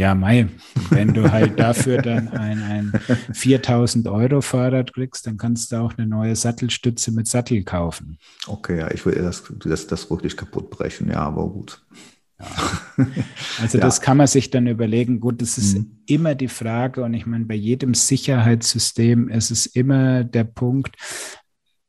[0.00, 0.48] Ja, Mai,
[0.88, 2.92] wenn du halt dafür dann ein, ein
[3.34, 8.16] 4000 Euro Fahrrad kriegst, dann kannst du auch eine neue Sattelstütze mit Sattel kaufen.
[8.46, 11.84] Okay, ja, ich will das, das, das wirklich kaputt brechen, ja, aber gut.
[12.38, 12.46] Ja.
[13.60, 13.84] Also ja.
[13.84, 15.20] das kann man sich dann überlegen.
[15.20, 15.98] Gut, das ist mhm.
[16.06, 20.96] immer die Frage und ich meine, bei jedem Sicherheitssystem ist es immer der Punkt,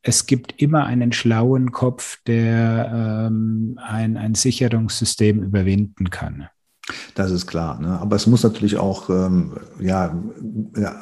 [0.01, 6.49] es gibt immer einen schlauen Kopf, der ähm, ein, ein Sicherungssystem überwinden kann.
[7.15, 7.79] Das ist klar.
[7.79, 7.99] Ne?
[7.99, 10.15] Aber es muss natürlich auch ähm, ja,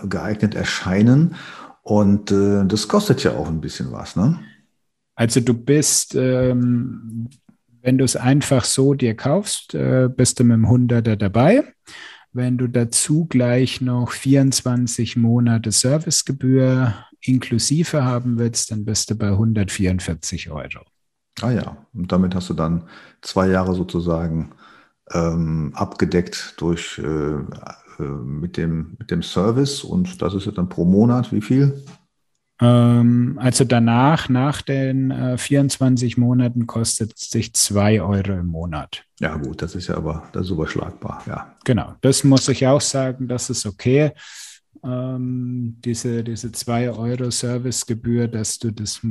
[0.03, 1.35] geeignet erscheinen.
[1.81, 4.15] Und äh, das kostet ja auch ein bisschen was.
[4.15, 4.39] Ne?
[5.15, 7.29] Also du bist, ähm,
[7.81, 11.63] wenn du es einfach so dir kaufst, äh, bist du mit dem 100er dabei.
[12.31, 19.29] Wenn du dazu gleich noch 24 Monate Servicegebühr inklusive haben willst, dann bist du bei
[19.29, 20.85] 144 Euro.
[21.41, 22.83] Ah ja, und damit hast du dann
[23.21, 24.51] zwei Jahre sozusagen
[25.13, 27.03] ähm, abgedeckt durch äh,
[27.99, 31.83] äh, mit, dem, mit dem Service und das ist ja dann pro Monat wie viel?
[32.61, 39.03] Ähm, also danach, nach den äh, 24 Monaten, kostet es sich 2 Euro im Monat.
[39.19, 41.55] Ja, gut, das ist ja aber das ist überschlagbar, ja.
[41.63, 44.11] Genau, das muss ich auch sagen, das ist okay.
[44.83, 49.03] Ähm, diese, diese 2 Euro Servicegebühr, dass du das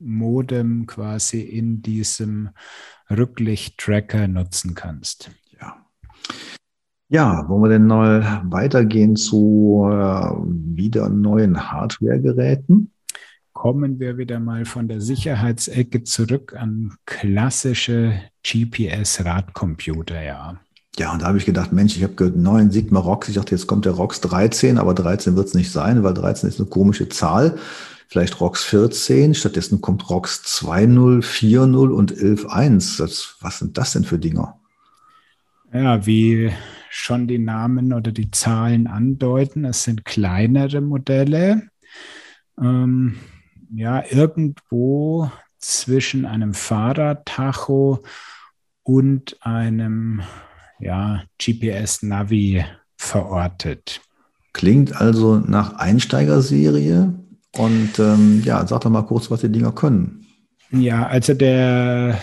[0.00, 2.50] Mobilfunk-Modem quasi in diesem
[3.10, 5.30] Rücklicht-Tracker nutzen kannst.
[5.60, 5.76] Ja.
[7.08, 10.30] Ja, wollen wir denn mal weitergehen zu äh,
[10.76, 12.92] wieder neuen Hardware-Geräten?
[13.52, 20.60] Kommen wir wieder mal von der Sicherheitsecke zurück an klassische GPS-Radcomputer, ja.
[20.96, 23.28] Ja, und da habe ich gedacht, Mensch, ich habe gehört, neuen Sigma ROX.
[23.28, 26.48] Ich dachte, jetzt kommt der ROX 13, aber 13 wird es nicht sein, weil 13
[26.48, 27.56] ist eine komische Zahl
[28.08, 33.36] vielleicht ROX 14, stattdessen kommt ROX 2.0, 4.0 und 11.1.
[33.40, 34.58] was sind das denn für Dinger?
[35.72, 36.50] Ja, wie
[36.90, 41.68] schon die Namen oder die Zahlen andeuten, es sind kleinere Modelle.
[42.58, 43.18] Ähm,
[43.74, 48.02] ja, irgendwo zwischen einem Fahrradtacho
[48.82, 50.22] und einem
[50.80, 52.64] ja, GPS-Navi
[52.96, 54.00] verortet.
[54.52, 57.14] Klingt also nach Einsteigerserie.
[57.56, 60.26] Und ähm, ja, sag doch mal kurz, was die Dinger können.
[60.70, 62.20] Ja, also der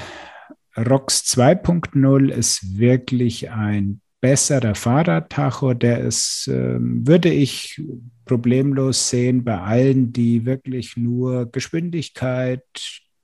[0.78, 5.74] ROX 2.0 ist wirklich ein besserer Fahrradtacho.
[5.74, 7.82] Der ist, äh, würde ich
[8.26, 12.64] problemlos sehen bei allen, die wirklich nur Geschwindigkeit,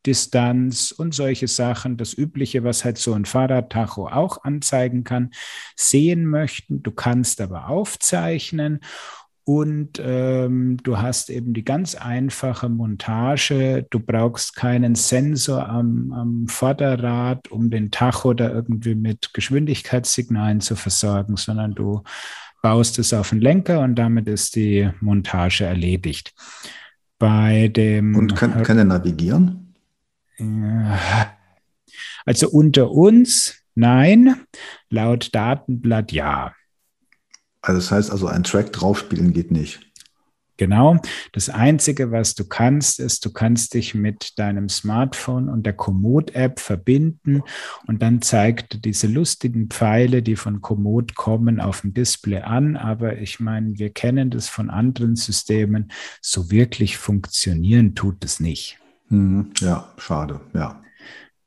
[0.06, 5.32] Distanz und solche Sachen, das Übliche, was halt so ein Fahrradtacho auch anzeigen kann,
[5.76, 6.82] sehen möchten.
[6.82, 8.80] Du kannst aber aufzeichnen
[9.44, 13.88] und ähm, du hast eben die ganz einfache Montage.
[13.90, 20.76] Du brauchst keinen Sensor am, am Vorderrad, um den Tacho da irgendwie mit Geschwindigkeitssignalen zu
[20.76, 22.04] versorgen, sondern du
[22.62, 26.34] baust es auf den Lenker und damit ist die Montage erledigt.
[27.18, 28.16] Bei dem.
[28.16, 29.74] Und kann, kann er navigieren?
[32.26, 34.36] Also unter uns, nein.
[34.90, 36.54] Laut Datenblatt ja.
[37.62, 39.80] Also das heißt also, ein Track draufspielen geht nicht.
[40.62, 40.98] Genau.
[41.32, 46.60] Das Einzige, was du kannst, ist, du kannst dich mit deinem Smartphone und der Komoot-App
[46.60, 47.42] verbinden
[47.88, 52.78] und dann zeigt diese lustigen Pfeile, die von Komoot kommen, auf dem Display an.
[52.78, 55.92] Aber ich meine, wir kennen das von anderen Systemen.
[56.22, 58.78] So wirklich funktionieren tut es nicht.
[59.10, 59.52] Mhm.
[59.62, 60.80] Ja, schade, ja.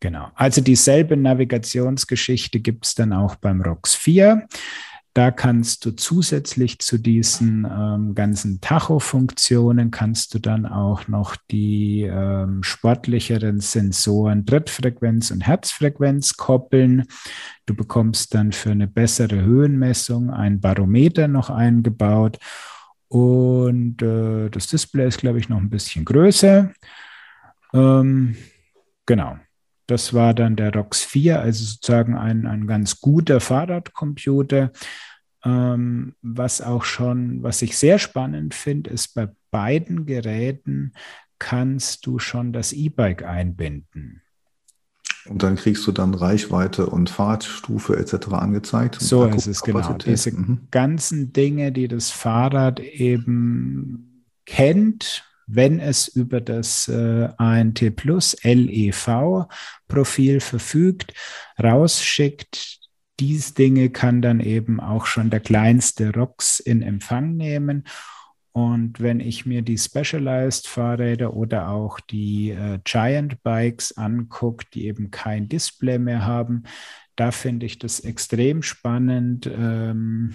[0.01, 0.33] Genau.
[0.35, 4.49] Also dieselbe Navigationsgeschichte gibt es dann auch beim ROX 4.
[5.15, 12.03] Da kannst du zusätzlich zu diesen ähm, ganzen Tacho-Funktionen kannst du dann auch noch die
[12.03, 17.05] ähm, sportlicheren Sensoren Trittfrequenz und Herzfrequenz koppeln.
[17.65, 22.39] Du bekommst dann für eine bessere Höhenmessung ein Barometer noch eingebaut.
[23.07, 26.73] Und äh, das Display ist, glaube ich, noch ein bisschen größer.
[27.73, 28.35] Ähm,
[29.07, 29.37] genau.
[29.87, 34.73] Das war dann der ROX 4, also sozusagen ein, ein ganz guter Fahrradcomputer.
[35.45, 40.93] Ähm, was auch schon, was ich sehr spannend finde, ist bei beiden Geräten
[41.39, 44.23] kannst du schon das E-Bike einbinden.
[45.27, 48.29] Und dann kriegst du dann Reichweite und Fahrtstufe etc.
[48.33, 48.97] angezeigt.
[49.01, 49.95] So ist es genau.
[49.95, 50.69] Diese mhm.
[50.71, 59.47] ganzen Dinge, die das Fahrrad eben kennt, wenn es über das äh, ANT Plus LEV
[59.89, 61.13] Profil verfügt,
[61.63, 62.81] rausschickt.
[63.21, 67.85] Dies Dinge kann dann eben auch schon der kleinste ROX in Empfang nehmen.
[68.53, 74.87] Und wenn ich mir die Specialized Fahrräder oder auch die äh, Giant Bikes angucke, die
[74.87, 76.63] eben kein Display mehr haben,
[77.17, 80.35] da finde ich das extrem spannend, ähm,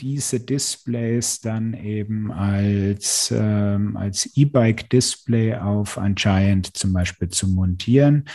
[0.00, 8.28] diese Displays dann eben als, ähm, als E-Bike-Display auf ein Giant zum Beispiel zu montieren,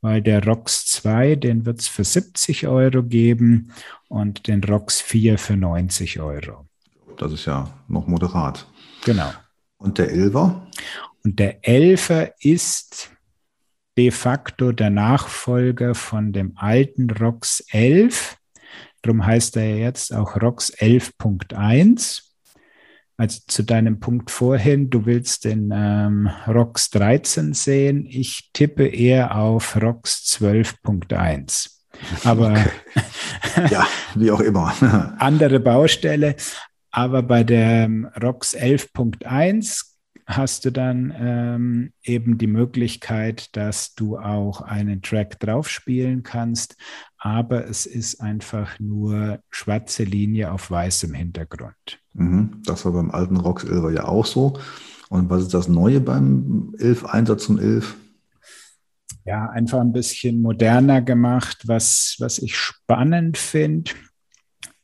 [0.00, 3.72] weil der ROX 2, den wird es für 70 Euro geben
[4.08, 6.66] und den ROX 4 für 90 Euro.
[7.18, 8.66] Das ist ja noch moderat.
[9.04, 9.30] Genau.
[9.76, 10.62] Und der 11er?
[11.24, 13.10] Und der 11er ist
[13.96, 18.38] de facto der Nachfolger von dem alten ROX 11.
[19.02, 22.22] Darum heißt er jetzt auch ROX 11.1.
[23.16, 28.06] Also zu deinem Punkt vorhin, du willst den ähm, ROX 13 sehen.
[28.08, 31.70] Ich tippe eher auf ROX 12.1.
[32.24, 32.56] Aber
[33.70, 34.72] ja, wie auch immer.
[35.18, 36.36] andere Baustelle.
[36.90, 37.88] Aber bei der
[38.20, 39.92] ROX 11.1
[40.26, 46.76] hast du dann ähm, eben die Möglichkeit, dass du auch einen Track drauf spielen kannst,
[47.24, 52.00] aber es ist einfach nur schwarze Linie auf weißem Hintergrund.
[52.14, 54.58] Mhm, das war beim alten ROX 11 ja auch so.
[55.08, 57.94] Und was ist das Neue beim 11 Einsatz und 11?
[59.24, 61.68] Ja, einfach ein bisschen moderner gemacht.
[61.68, 63.92] Was, was ich spannend finde,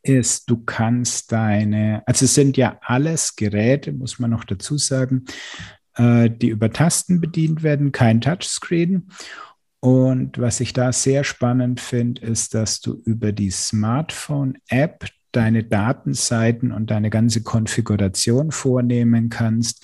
[0.01, 5.25] ist, du kannst deine, also es sind ja alles Geräte, muss man noch dazu sagen,
[5.95, 9.09] äh, die über Tasten bedient werden, kein Touchscreen.
[9.81, 16.71] Und was ich da sehr spannend finde, ist, dass du über die Smartphone-App deine Datenseiten
[16.71, 19.83] und deine ganze Konfiguration vornehmen kannst.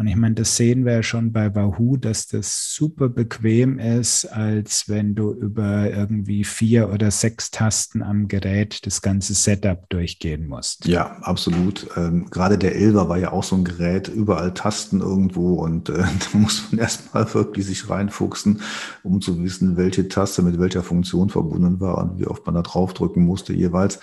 [0.00, 4.24] Und ich meine, das sehen wir ja schon bei Wahoo, dass das super bequem ist,
[4.24, 10.48] als wenn du über irgendwie vier oder sechs Tasten am Gerät das ganze Setup durchgehen
[10.48, 10.86] musst.
[10.86, 11.86] Ja, absolut.
[11.98, 15.98] Ähm, gerade der Elver war ja auch so ein Gerät, überall Tasten irgendwo und äh,
[16.32, 18.62] da muss man erstmal wirklich sich reinfuchsen,
[19.02, 22.62] um zu wissen, welche Taste mit welcher Funktion verbunden war und wie oft man da
[22.62, 24.00] draufdrücken musste jeweils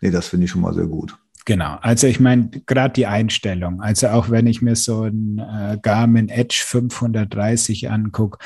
[0.00, 1.16] nee, das finde ich schon mal sehr gut.
[1.44, 5.78] Genau, also ich meine, gerade die Einstellung, also auch wenn ich mir so ein äh,
[5.80, 8.38] Garmin Edge 530 angucke,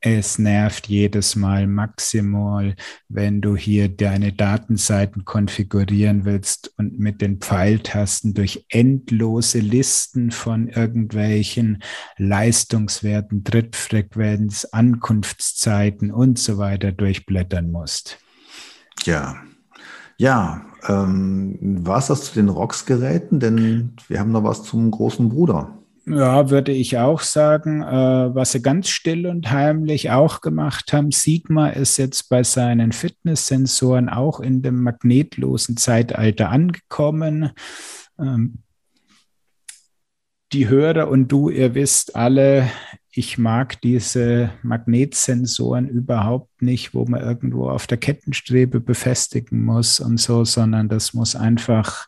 [0.00, 2.76] es nervt jedes Mal maximal,
[3.08, 10.68] wenn du hier deine Datenseiten konfigurieren willst und mit den Pfeiltasten durch endlose Listen von
[10.68, 11.82] irgendwelchen
[12.16, 18.18] Leistungswerten, Trittfrequenz, Ankunftszeiten und so weiter durchblättern musst.
[19.04, 19.42] Ja,
[20.18, 23.40] ja, ähm, war es das zu den ROX-Geräten?
[23.40, 25.78] Denn wir haben noch was zum großen Bruder.
[26.06, 27.82] Ja, würde ich auch sagen.
[27.82, 32.92] Äh, was sie ganz still und heimlich auch gemacht haben, Sigma ist jetzt bei seinen
[32.92, 37.50] Fitnesssensoren auch in dem magnetlosen Zeitalter angekommen.
[38.18, 38.62] Ähm,
[40.52, 42.70] die Hörer und du, ihr wisst alle,
[43.18, 50.20] ich mag diese Magnetsensoren überhaupt nicht, wo man irgendwo auf der Kettenstrebe befestigen muss und
[50.20, 52.06] so, sondern das muss einfach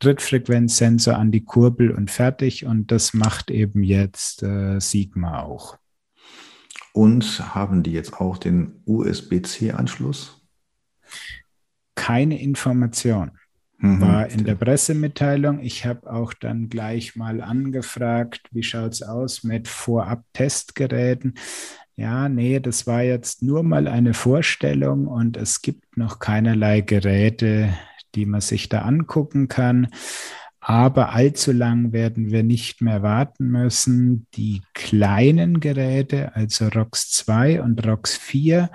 [0.00, 2.66] Drittfrequenzsensor an die Kurbel und fertig.
[2.66, 5.78] Und das macht eben jetzt äh, Sigma auch.
[6.92, 10.44] Und haben die jetzt auch den USB-C-Anschluss?
[11.94, 13.30] Keine Information.
[13.82, 14.00] Mhm.
[14.00, 15.58] war in der Pressemitteilung.
[15.58, 21.34] Ich habe auch dann gleich mal angefragt, wie schaut es aus mit Vorab-Testgeräten.
[21.96, 27.74] Ja, nee, das war jetzt nur mal eine Vorstellung und es gibt noch keinerlei Geräte,
[28.14, 29.88] die man sich da angucken kann.
[30.60, 34.28] Aber allzu lang werden wir nicht mehr warten müssen.
[34.36, 38.70] Die kleinen Geräte, also ROX 2 und ROX 4,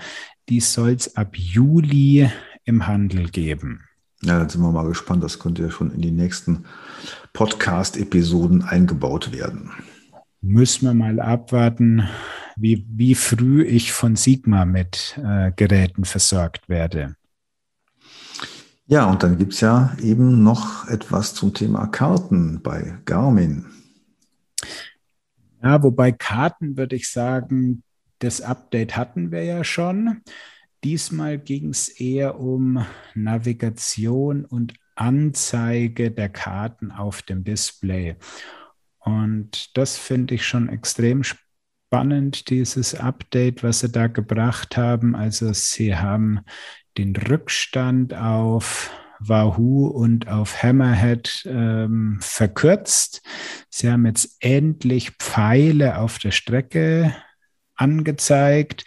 [0.50, 2.30] die soll es ab Juli
[2.66, 3.87] im Handel geben.
[4.24, 5.24] Ja, dann sind wir mal gespannt.
[5.24, 6.66] Das könnte ja schon in die nächsten
[7.34, 9.72] Podcast-Episoden eingebaut werden.
[10.42, 12.08] Müssen wir mal abwarten,
[12.56, 17.16] wie, wie früh ich von Sigma mit äh, Geräten versorgt werde.
[18.88, 23.66] Ja, und dann gibt es ja eben noch etwas zum Thema Karten bei Garmin.
[25.62, 27.84] Ja, wobei Karten würde ich sagen,
[28.20, 30.22] das Update hatten wir ja schon.
[30.88, 38.16] Diesmal ging es eher um Navigation und Anzeige der Karten auf dem Display.
[39.00, 45.14] Und das finde ich schon extrem spannend, dieses Update, was sie da gebracht haben.
[45.14, 46.40] Also sie haben
[46.98, 53.22] den Rückstand auf Wahoo und auf Hammerhead ähm, verkürzt.
[53.70, 57.14] Sie haben jetzt endlich Pfeile auf der Strecke
[57.76, 58.86] angezeigt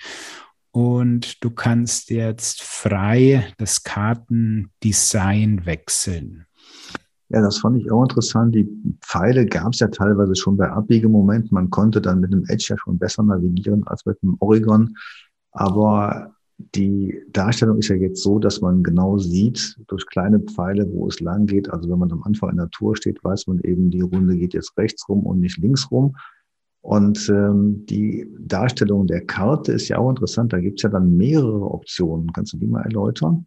[0.73, 6.47] und du kannst jetzt frei das Kartendesign wechseln.
[7.29, 8.55] Ja, das fand ich auch interessant.
[8.55, 8.69] Die
[9.03, 11.53] Pfeile gab es ja teilweise schon bei Abbiegemoment.
[11.53, 14.97] Man konnte dann mit dem Edge ja schon besser navigieren als mit dem Oregon.
[15.53, 16.35] Aber
[16.75, 21.21] die Darstellung ist ja jetzt so, dass man genau sieht, durch kleine Pfeile, wo es
[21.21, 21.71] lang geht.
[21.71, 24.53] Also wenn man am Anfang in der Tour steht, weiß man eben, die Runde geht
[24.53, 26.17] jetzt rechts rum und nicht links rum.
[26.83, 30.53] Und ähm, die Darstellung der Karte ist ja auch interessant.
[30.53, 32.33] Da gibt es ja dann mehrere Optionen.
[32.33, 33.47] Kannst du die mal erläutern?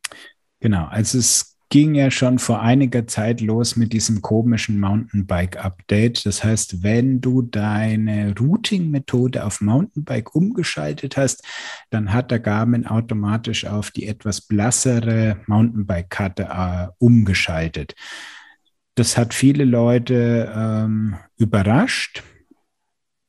[0.59, 6.23] Genau, also es ging ja schon vor einiger Zeit los mit diesem komischen Mountainbike-Update.
[6.23, 11.43] Das heißt, wenn du deine Routing-Methode auf Mountainbike umgeschaltet hast,
[11.89, 17.95] dann hat der Garmin automatisch auf die etwas blassere Mountainbike-Karte äh, umgeschaltet.
[18.93, 22.23] Das hat viele Leute ähm, überrascht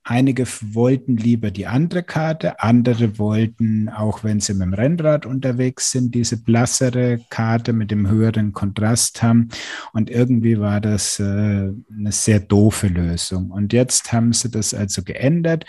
[0.07, 5.93] Einige wollten lieber die andere Karte, andere wollten, auch wenn sie mit dem Rennrad unterwegs
[5.93, 9.49] sind, diese blassere Karte mit dem höheren Kontrast haben.
[9.95, 13.51] Und irgendwie war das äh, eine sehr doofe Lösung.
[13.51, 15.65] Und jetzt haben sie das also geändert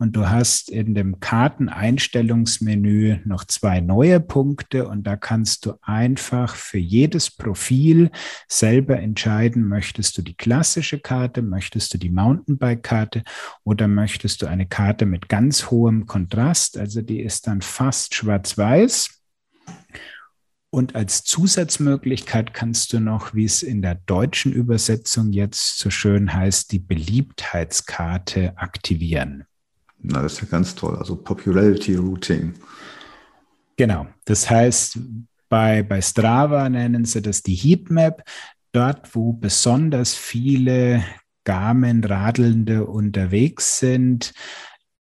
[0.00, 6.56] und du hast in dem Karteneinstellungsmenü noch zwei neue Punkte und da kannst du einfach
[6.56, 8.10] für jedes Profil
[8.48, 13.24] selber entscheiden, möchtest du die klassische Karte, möchtest du die Mountainbike-Karte
[13.62, 16.78] oder möchtest du eine Karte mit ganz hohem Kontrast?
[16.78, 19.20] Also die ist dann fast schwarz-weiß.
[20.70, 26.32] Und als Zusatzmöglichkeit kannst du noch, wie es in der deutschen Übersetzung jetzt so schön
[26.32, 29.44] heißt, die Beliebtheitskarte aktivieren.
[30.02, 30.96] Na, das ist ja ganz toll.
[30.96, 32.54] Also Popularity Routing.
[33.76, 34.06] Genau.
[34.24, 34.98] Das heißt,
[35.48, 38.22] bei, bei Strava nennen sie das die Heatmap.
[38.72, 41.02] Dort, wo besonders viele
[41.44, 44.32] Garmin-Radelnde unterwegs sind,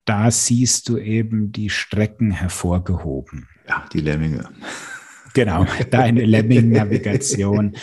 [0.04, 3.48] da siehst du eben die Strecken hervorgehoben.
[3.68, 4.48] Ja, die Lemminge.
[5.34, 7.76] Genau, deine Lemming-Navigation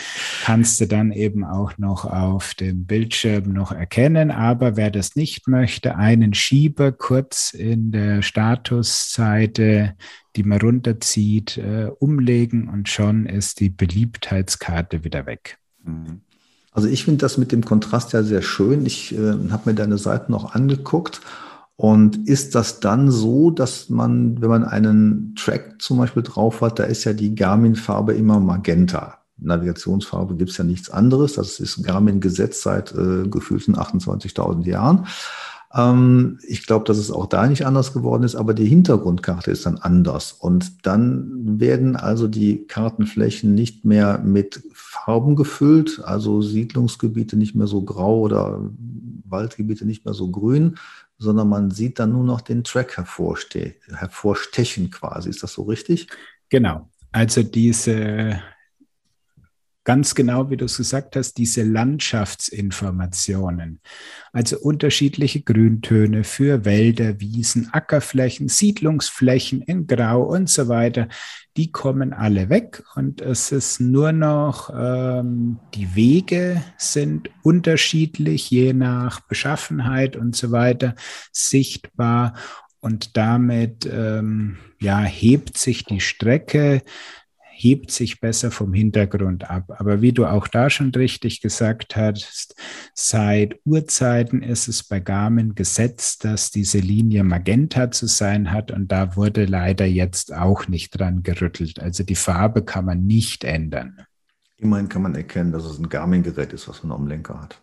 [0.43, 4.31] kannst du dann eben auch noch auf dem Bildschirm noch erkennen.
[4.31, 9.95] Aber wer das nicht möchte, einen Schieber kurz in der Statusseite,
[10.35, 15.57] die man runterzieht, äh, umlegen und schon ist die Beliebtheitskarte wieder weg.
[15.83, 16.21] Mhm.
[16.71, 18.85] Also ich finde das mit dem Kontrast ja sehr schön.
[18.85, 19.17] Ich äh,
[19.49, 21.21] habe mir deine Seiten noch angeguckt.
[21.78, 26.80] Und ist das dann so, dass man, wenn man einen Track zum Beispiel drauf hat,
[26.80, 29.19] da ist ja die Garmin-Farbe immer Magenta.
[29.38, 31.34] Navigationsfarbe gibt es ja nichts anderes.
[31.34, 35.07] Das ist Garmin-Gesetz seit äh, gefühlten 28.000 Jahren.
[35.73, 39.65] Ähm, ich glaube, dass es auch da nicht anders geworden ist, aber die Hintergrundkarte ist
[39.65, 40.32] dann anders.
[40.32, 47.67] Und dann werden also die Kartenflächen nicht mehr mit Farben gefüllt, also Siedlungsgebiete nicht mehr
[47.67, 48.61] so grau oder
[49.28, 50.78] Waldgebiete nicht mehr so grün,
[51.18, 55.30] sondern man sieht dann nur noch den Track hervorstechen quasi.
[55.30, 56.07] Ist das so richtig?
[56.49, 56.89] Genau.
[57.11, 58.41] Also diese
[59.86, 63.79] ganz genau, wie du es gesagt hast, diese Landschaftsinformationen.
[64.33, 71.07] Also unterschiedliche Grüntöne für Wälder, Wiesen, Ackerflächen, Siedlungsflächen in Grau und so weiter.
[71.55, 78.73] Die kommen alle weg und es ist nur noch, ähm, die Wege sind unterschiedlich, je
[78.73, 80.95] nach Beschaffenheit und so weiter
[81.31, 82.33] sichtbar.
[82.81, 86.83] Und damit ähm, ja, hebt sich die Strecke
[87.58, 89.76] hebt sich besser vom Hintergrund ab.
[89.78, 92.56] Aber wie du auch da schon richtig gesagt hast,
[92.93, 98.91] seit Urzeiten ist es bei Garmin gesetzt, dass diese Linie Magenta zu sein hat und
[98.91, 101.80] da wurde leider jetzt auch nicht dran gerüttelt.
[101.80, 104.06] Also die Farbe kann man nicht ändern.
[104.58, 107.62] Immerhin kann man erkennen, dass es ein Garmin-Gerät ist, was man am Lenker hat.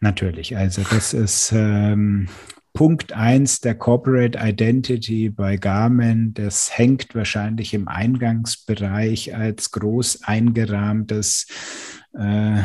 [0.00, 2.28] Natürlich, also das ist ähm,
[2.76, 11.46] Punkt 1 der Corporate Identity bei Garmin, das hängt wahrscheinlich im Eingangsbereich als groß eingerahmtes
[12.14, 12.62] äh,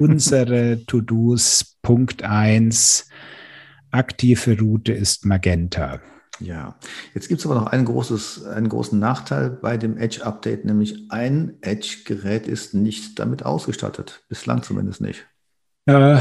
[0.00, 1.76] unsere To-Dos.
[1.82, 3.08] Punkt 1,
[3.92, 6.00] aktive Route ist Magenta.
[6.40, 6.76] Ja,
[7.14, 11.58] jetzt gibt es aber noch ein großes, einen großen Nachteil bei dem Edge-Update, nämlich ein
[11.60, 14.24] Edge-Gerät ist nicht damit ausgestattet.
[14.28, 15.28] Bislang zumindest nicht.
[15.86, 16.18] Äh,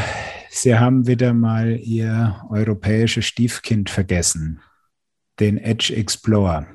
[0.50, 4.60] Sie haben wieder mal Ihr europäisches Stiefkind vergessen,
[5.40, 6.68] den Edge Explorer.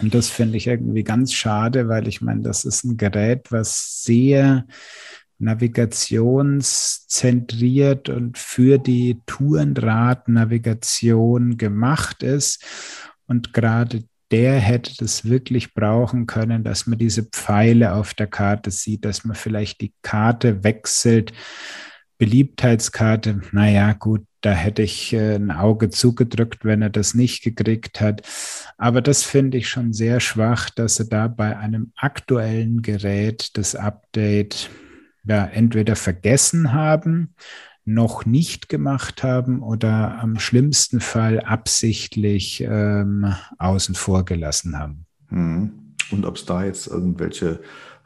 [0.00, 4.04] Und das finde ich irgendwie ganz schade, weil ich meine, das ist ein Gerät, was
[4.04, 4.64] sehr
[5.38, 12.64] navigationszentriert und für die Tourenrad-Navigation gemacht ist.
[13.26, 18.70] Und gerade der hätte das wirklich brauchen können, dass man diese Pfeile auf der Karte
[18.70, 21.32] sieht, dass man vielleicht die Karte wechselt
[22.18, 28.00] Beliebtheitskarte, naja, gut, da hätte ich äh, ein Auge zugedrückt, wenn er das nicht gekriegt
[28.00, 28.22] hat.
[28.76, 33.74] Aber das finde ich schon sehr schwach, dass sie da bei einem aktuellen Gerät das
[33.74, 34.70] Update
[35.24, 37.34] ja entweder vergessen haben,
[37.86, 45.06] noch nicht gemacht haben oder am schlimmsten Fall absichtlich ähm, außen vor gelassen haben.
[45.30, 45.72] Mhm.
[46.10, 47.60] Und ob es da jetzt irgendwelche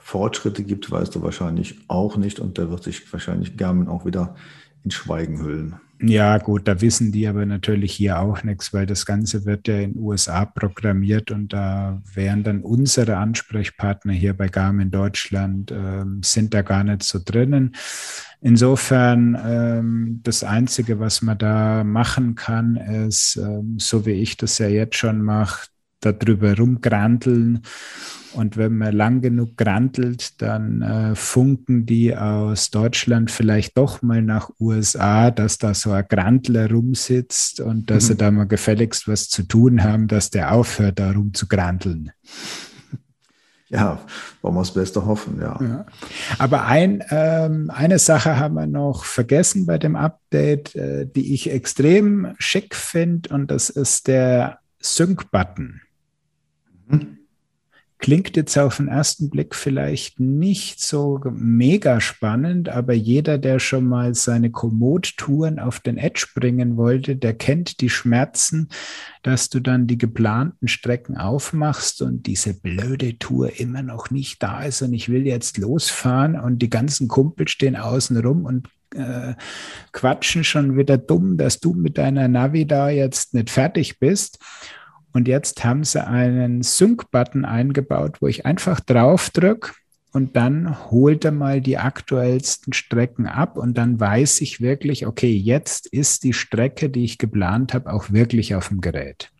[0.08, 2.40] Fortschritte gibt, weißt du wahrscheinlich auch nicht.
[2.40, 4.36] Und da wird sich wahrscheinlich Garmin auch wieder
[4.82, 5.76] in Schweigen hüllen.
[6.00, 9.80] Ja, gut, da wissen die aber natürlich hier auch nichts, weil das Ganze wird ja
[9.80, 16.54] in USA programmiert und da wären dann unsere Ansprechpartner hier bei Garmin Deutschland, äh, sind
[16.54, 17.74] da gar nicht so drinnen.
[18.40, 24.56] Insofern, ähm, das Einzige, was man da machen kann, ist, ähm, so wie ich das
[24.56, 25.68] ja jetzt schon mache,
[26.00, 27.62] darüber rumgranteln.
[28.34, 34.22] Und wenn man lang genug grantelt, dann äh, funken die aus Deutschland vielleicht doch mal
[34.22, 38.06] nach USA, dass da so ein Grantler rumsitzt und dass mhm.
[38.08, 42.12] sie da mal gefälligst was zu tun haben, dass der aufhört, da rumzugranteln.
[43.70, 44.00] Ja,
[44.40, 45.58] wollen wir das Beste hoffen, ja.
[45.60, 45.86] ja.
[46.38, 51.50] Aber ein, ähm, eine Sache haben wir noch vergessen bei dem Update, äh, die ich
[51.50, 55.82] extrem schick finde, und das ist der Sync-Button.
[56.88, 57.18] Mhm.
[58.00, 63.86] Klingt jetzt auf den ersten Blick vielleicht nicht so mega spannend, aber jeder, der schon
[63.86, 68.68] mal seine Komoot-Touren auf den Edge bringen wollte, der kennt die Schmerzen,
[69.24, 74.62] dass du dann die geplanten Strecken aufmachst und diese blöde Tour immer noch nicht da
[74.62, 79.34] ist und ich will jetzt losfahren und die ganzen Kumpel stehen außen rum und äh,
[79.92, 84.38] quatschen schon wieder dumm, dass du mit deiner Navi da jetzt nicht fertig bist.
[85.12, 89.72] Und jetzt haben sie einen Sync-Button eingebaut, wo ich einfach drauf drücke
[90.12, 95.34] und dann holt er mal die aktuellsten Strecken ab und dann weiß ich wirklich, okay,
[95.34, 99.30] jetzt ist die Strecke, die ich geplant habe, auch wirklich auf dem Gerät.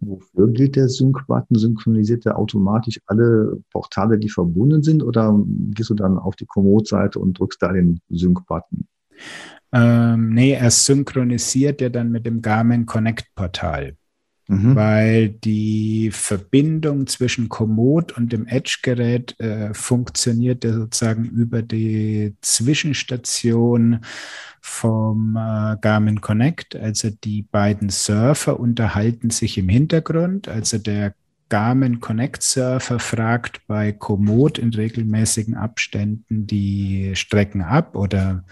[0.00, 1.58] Wofür gilt der Sync-Button?
[1.58, 5.38] Synchronisiert er automatisch alle Portale, die verbunden sind oder
[5.70, 8.86] gehst du dann auf die Komoot-Seite und drückst da den Sync-Button?
[9.72, 13.96] Ähm, nee, er synchronisiert ja dann mit dem Garmin Connect-Portal
[14.48, 14.74] mhm.
[14.74, 24.00] weil die Verbindung zwischen Komoot und dem Edge-Gerät äh, funktioniert ja sozusagen über die Zwischenstation
[24.60, 26.74] vom äh, Garmin Connect.
[26.74, 30.48] Also die beiden Surfer unterhalten sich im Hintergrund.
[30.48, 31.14] Also der
[31.48, 38.44] Garmin Connect Surfer fragt bei Komoot in regelmäßigen Abständen die Strecken ab oder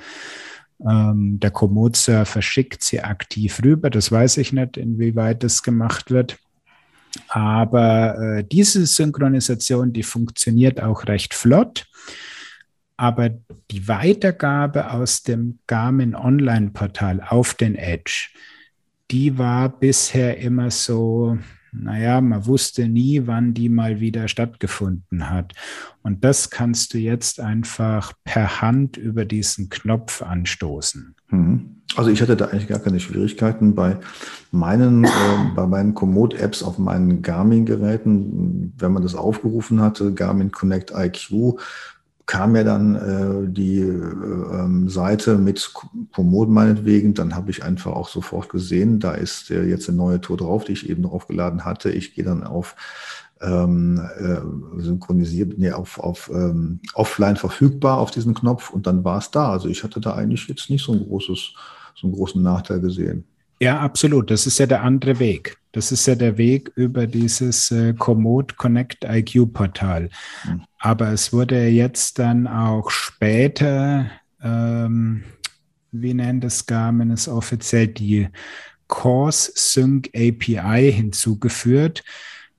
[0.81, 3.91] ähm, der Komoot-Surfer schickt sie aktiv rüber.
[3.91, 6.39] Das weiß ich nicht, inwieweit das gemacht wird.
[7.29, 11.87] Aber äh, diese Synchronisation, die funktioniert auch recht flott.
[12.99, 13.31] Aber
[13.71, 18.31] die Weitergabe aus dem Garmin Online-Portal auf den Edge,
[19.11, 21.39] die war bisher immer so,
[21.83, 25.53] naja, man wusste nie, wann die mal wieder stattgefunden hat.
[26.03, 31.15] Und das kannst du jetzt einfach per Hand über diesen Knopf anstoßen.
[31.29, 31.77] Mhm.
[31.95, 33.97] Also ich hatte da eigentlich gar keine Schwierigkeiten bei
[34.51, 41.61] meinen, äh, meinen Komoot-Apps auf meinen Garmin-Geräten, wenn man das aufgerufen hatte, Garmin Connect IQ,
[42.27, 45.73] kam ja dann äh, die äh, ähm, Seite mit
[46.13, 50.21] Komoot meinetwegen, dann habe ich einfach auch sofort gesehen, da ist äh, jetzt eine neue
[50.21, 51.91] Tour drauf, die ich eben draufgeladen hatte.
[51.91, 52.75] Ich gehe dann auf
[53.41, 59.19] ähm, äh, synchronisiert, nee, auf, auf ähm, offline verfügbar auf diesen Knopf und dann war
[59.19, 59.51] es da.
[59.51, 61.53] Also ich hatte da eigentlich jetzt nicht so ein großes,
[61.95, 63.25] so einen großen Nachteil gesehen.
[63.61, 64.31] Ja, absolut.
[64.31, 65.59] Das ist ja der andere Weg.
[65.77, 70.09] Das ist ja der Weg über dieses äh, Komoot Connect IQ Portal.
[70.47, 70.63] Mhm.
[70.79, 74.11] Aber es wurde jetzt dann auch später,
[74.43, 75.25] ähm,
[75.93, 78.29] wie nennt es Garmin es offiziell, die
[78.89, 82.05] Course Sync API hinzugeführt,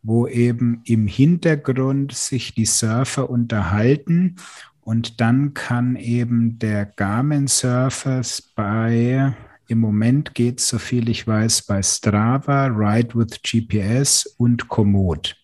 [0.03, 4.35] wo eben im Hintergrund sich die Surfer unterhalten
[4.81, 9.35] und dann kann eben der Garmin Surfers bei
[9.67, 15.35] im Moment geht es, soviel ich weiß, bei Strava, Ride with GPS und Komoot.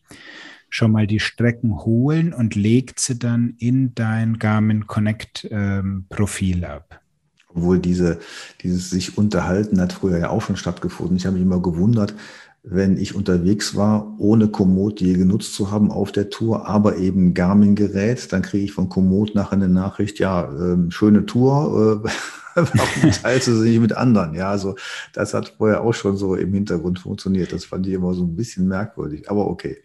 [0.70, 6.66] Schon mal die Strecken holen und legt sie dann in dein Garmin Connect ähm, Profil
[6.66, 7.02] ab.
[7.50, 8.20] Obwohl diese,
[8.62, 11.18] dieses sich unterhalten hat früher ja auch schon stattgefunden.
[11.18, 12.16] Ich habe mich immer gewundert,
[12.64, 17.34] wenn ich unterwegs war, ohne Komoot je genutzt zu haben auf der Tour, aber eben
[17.34, 22.10] Garmin-Gerät, dann kriege ich von Komoot nachher eine Nachricht, ja, äh, schöne Tour, äh,
[22.56, 24.34] warum teilst du sie nicht mit anderen?
[24.34, 24.76] Ja, also
[25.14, 27.52] das hat vorher auch schon so im Hintergrund funktioniert.
[27.52, 29.78] Das fand ich immer so ein bisschen merkwürdig, aber okay.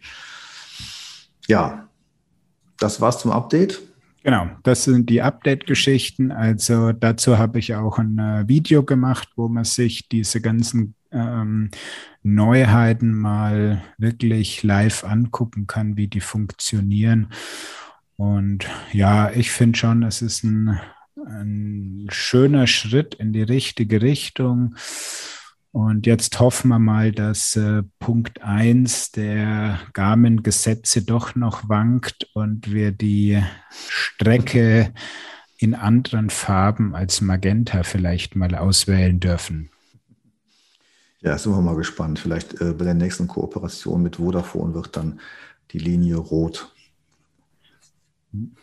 [1.47, 1.89] Ja,
[2.79, 3.81] das war's zum Update.
[4.23, 6.31] Genau, das sind die Update-Geschichten.
[6.31, 11.71] Also dazu habe ich auch ein äh, Video gemacht, wo man sich diese ganzen ähm,
[12.21, 17.29] Neuheiten mal wirklich live angucken kann, wie die funktionieren.
[18.17, 20.79] Und ja, ich finde schon, es ist ein
[21.27, 24.75] ein schöner Schritt in die richtige Richtung.
[25.71, 32.71] Und jetzt hoffen wir mal, dass äh, Punkt 1 der Garmin-Gesetze doch noch wankt und
[32.71, 34.93] wir die Strecke
[35.57, 39.69] in anderen Farben als Magenta vielleicht mal auswählen dürfen.
[41.21, 42.17] Ja, sind wir mal gespannt.
[42.17, 45.19] Vielleicht äh, bei der nächsten Kooperation mit Vodafone wird dann
[45.71, 46.73] die Linie rot.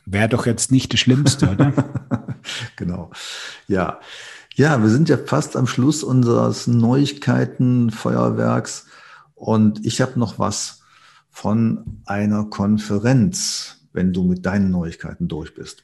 [0.04, 1.72] Wäre doch jetzt nicht das Schlimmste, oder?
[2.76, 3.10] genau.
[3.66, 3.98] Ja.
[4.54, 8.86] Ja, wir sind ja fast am Schluss unseres Neuigkeiten-Feuerwerks
[9.34, 10.80] und ich habe noch was
[11.30, 15.82] von einer Konferenz, wenn du mit deinen Neuigkeiten durch bist.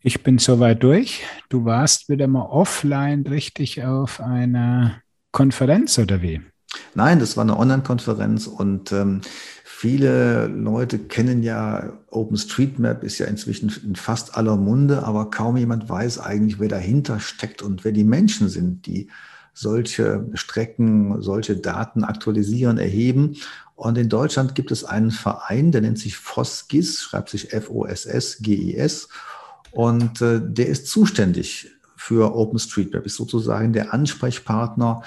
[0.00, 1.22] Ich bin soweit durch.
[1.48, 5.00] Du warst wieder mal offline richtig auf einer
[5.30, 6.42] Konferenz oder wie?
[6.94, 9.22] Nein, das war eine Online-Konferenz und ähm,
[9.82, 15.88] viele Leute kennen ja OpenStreetMap, ist ja inzwischen in fast aller Munde, aber kaum jemand
[15.88, 19.10] weiß eigentlich, wer dahinter steckt und wer die Menschen sind, die
[19.54, 23.38] solche Strecken, solche Daten aktualisieren, erheben.
[23.74, 29.08] Und in Deutschland gibt es einen Verein, der nennt sich FOSGIS, schreibt sich F-O-S-S-G-I-S.
[29.72, 35.02] Und äh, der ist zuständig für OpenStreetMap, ist sozusagen der Ansprechpartner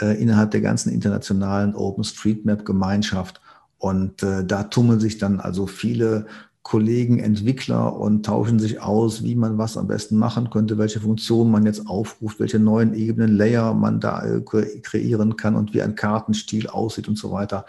[0.00, 3.39] äh, innerhalb der ganzen internationalen OpenStreetMap-Gemeinschaft.
[3.80, 6.26] Und äh, da tummeln sich dann also viele
[6.62, 11.50] Kollegen, Entwickler und tauschen sich aus, wie man was am besten machen könnte, welche Funktionen
[11.50, 15.94] man jetzt aufruft, welche neuen Ebenen, Layer man da äh, kreieren kann und wie ein
[15.94, 17.64] Kartenstil aussieht und so weiter.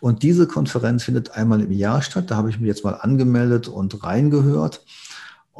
[0.00, 2.30] Und diese Konferenz findet einmal im Jahr statt.
[2.30, 4.82] Da habe ich mich jetzt mal angemeldet und reingehört.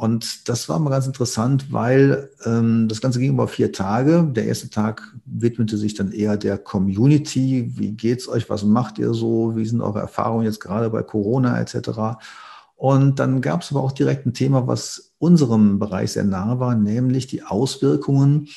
[0.01, 4.27] Und das war mal ganz interessant, weil ähm, das Ganze ging über vier Tage.
[4.31, 7.71] Der erste Tag widmete sich dann eher der Community.
[7.77, 8.49] Wie geht's euch?
[8.49, 9.55] Was macht ihr so?
[9.55, 12.17] Wie sind eure Erfahrungen jetzt gerade bei Corona etc.?
[12.75, 16.73] Und dann gab es aber auch direkt ein Thema, was unserem Bereich sehr nah war,
[16.73, 18.47] nämlich die Auswirkungen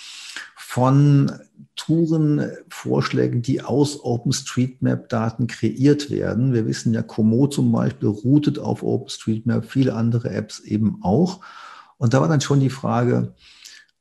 [0.56, 1.30] von
[1.76, 6.52] Tourenvorschlägen, die aus OpenStreetMap-Daten kreiert werden.
[6.52, 11.40] Wir wissen ja, Komo zum Beispiel routet auf OpenStreetMap, viele andere Apps eben auch.
[11.96, 13.34] Und da war dann schon die Frage,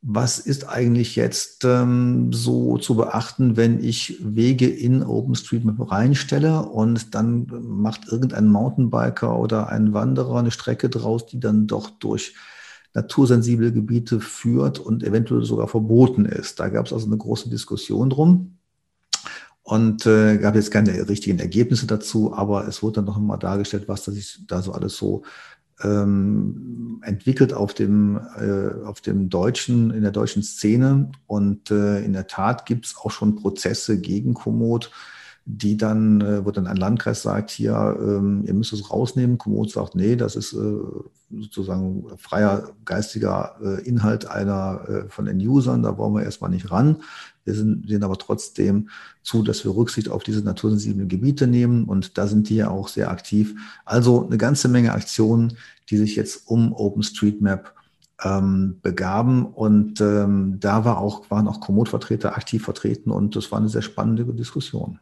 [0.05, 7.15] was ist eigentlich jetzt ähm, so zu beachten, wenn ich Wege in OpenStreetMap reinstelle und
[7.15, 12.36] dann macht irgendein Mountainbiker oder ein Wanderer eine Strecke draus, die dann doch durch
[12.93, 16.59] natursensible Gebiete führt und eventuell sogar verboten ist.
[16.59, 18.57] Da gab es also eine große Diskussion drum.
[19.63, 23.87] Und äh, gab jetzt keine richtigen Ergebnisse dazu, aber es wurde dann noch einmal dargestellt,
[23.87, 25.23] was sich da so alles so
[25.81, 31.11] ähm, entwickelt auf dem, äh, auf dem deutschen, in der deutschen Szene.
[31.27, 34.91] Und äh, in der Tat gibt es auch schon Prozesse gegen Komoot,
[35.45, 39.37] die dann, äh, wo dann ein Landkreis sagt, hier, ähm, ihr müsst es rausnehmen.
[39.37, 40.77] Komoot sagt, nee, das ist äh,
[41.29, 46.97] sozusagen freier geistiger äh, Inhalt einer von den Usern, da wollen wir erstmal nicht ran.
[47.43, 48.89] Wir sind, sehen aber trotzdem
[49.21, 52.87] zu, dass wir Rücksicht auf diese natursensiblen Gebiete nehmen und da sind die ja auch
[52.87, 53.55] sehr aktiv.
[53.83, 55.57] Also eine ganze Menge Aktionen,
[55.89, 57.73] die sich jetzt um OpenStreetMap
[58.23, 63.59] ähm, begaben und ähm, da war auch, waren auch Komoot-Vertreter aktiv vertreten und das war
[63.59, 64.99] eine sehr spannende Diskussion.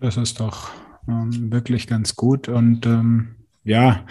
[0.00, 0.70] Das ist doch
[1.06, 2.48] ähm, wirklich ganz gut.
[2.48, 4.04] Und ähm, ja,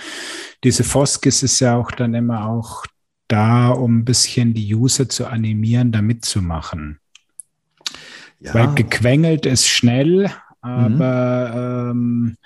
[0.63, 2.85] diese Foskis ist ja auch dann immer auch
[3.27, 6.99] da, um ein bisschen die User zu animieren, da mitzumachen.
[8.39, 8.53] Ja.
[8.53, 10.31] Weil gequengelt ist schnell,
[10.61, 11.99] aber mhm.
[11.99, 12.37] ähm,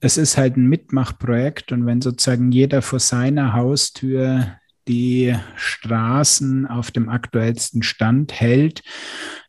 [0.00, 4.56] es ist halt ein Mitmachprojekt und wenn sozusagen jeder vor seiner Haustür
[4.88, 8.82] die Straßen auf dem aktuellsten Stand hält,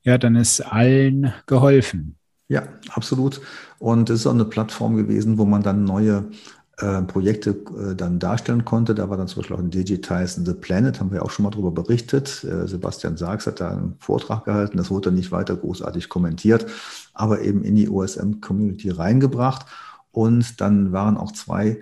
[0.03, 2.17] ja, dann ist allen geholfen.
[2.51, 3.39] Ja, absolut.
[3.79, 6.25] Und es ist auch eine Plattform gewesen, wo man dann neue
[6.79, 8.93] äh, Projekte äh, dann darstellen konnte.
[8.93, 11.51] Da war dann zum Beispiel auch ein Digitize the Planet, haben wir auch schon mal
[11.51, 12.43] darüber berichtet.
[12.43, 16.65] Äh, Sebastian Sachs hat da einen Vortrag gehalten, das wurde dann nicht weiter großartig kommentiert,
[17.13, 19.65] aber eben in die OSM-Community reingebracht.
[20.11, 21.79] Und dann waren auch zwei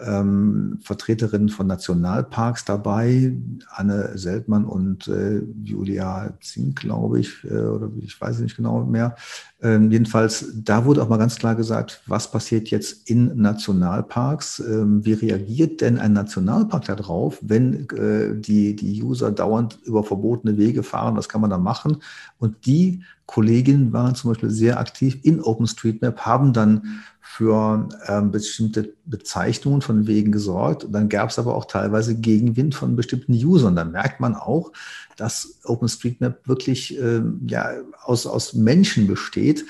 [0.00, 3.36] ähm, Vertreterinnen von Nationalparks dabei,
[3.68, 9.14] Anne Seltmann und äh, Julia Zink, glaube ich, äh, oder ich weiß nicht genau mehr.
[9.62, 14.58] Ähm, jedenfalls, da wurde auch mal ganz klar gesagt, was passiert jetzt in Nationalparks?
[14.60, 20.58] Ähm, wie reagiert denn ein Nationalpark darauf, wenn äh, die, die User dauernd über verbotene
[20.58, 21.16] Wege fahren?
[21.16, 21.98] Was kann man da machen?
[22.38, 28.94] Und die Kolleginnen waren zum Beispiel sehr aktiv in OpenStreetMap, haben dann für ähm, bestimmte
[29.06, 30.84] Bezeichnungen von Wegen gesorgt.
[30.84, 33.74] Und dann gab es aber auch teilweise Gegenwind von bestimmten Usern.
[33.74, 34.72] Da merkt man auch,
[35.16, 37.70] dass OpenStreetMap wirklich ähm, ja,
[38.02, 39.64] aus, aus Menschen besteht.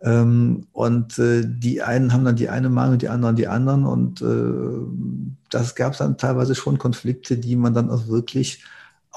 [0.00, 3.84] Ähm, und äh, die einen haben dann die eine Meinung, die anderen die anderen.
[3.84, 8.62] Und äh, das gab es dann teilweise schon Konflikte, die man dann auch wirklich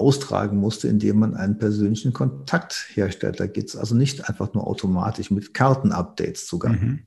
[0.01, 3.39] austragen musste, indem man einen persönlichen Kontakt herstellt.
[3.39, 6.73] Da geht es also nicht einfach nur automatisch mit Kartenupdates zugang.
[6.73, 6.99] Mhm.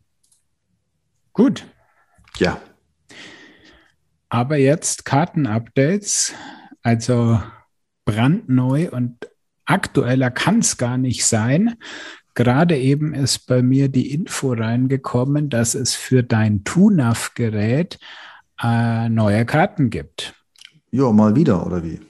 [1.33, 1.67] Gut.
[2.39, 2.61] Ja.
[4.29, 6.33] Aber jetzt Kartenupdates,
[6.83, 7.41] also
[8.05, 9.29] brandneu und
[9.65, 11.77] aktueller kann es gar nicht sein.
[12.35, 17.99] Gerade eben ist bei mir die Info reingekommen, dass es für dein TUNAV-Gerät
[18.63, 20.35] äh, neue Karten gibt.
[20.91, 22.01] Ja, mal wieder, oder wie?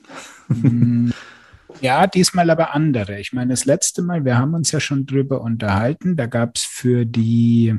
[0.63, 1.13] Mm,
[1.81, 3.21] ja, diesmal aber andere.
[3.21, 6.63] Ich meine, das letzte Mal, wir haben uns ja schon drüber unterhalten, da gab es
[6.63, 7.75] für die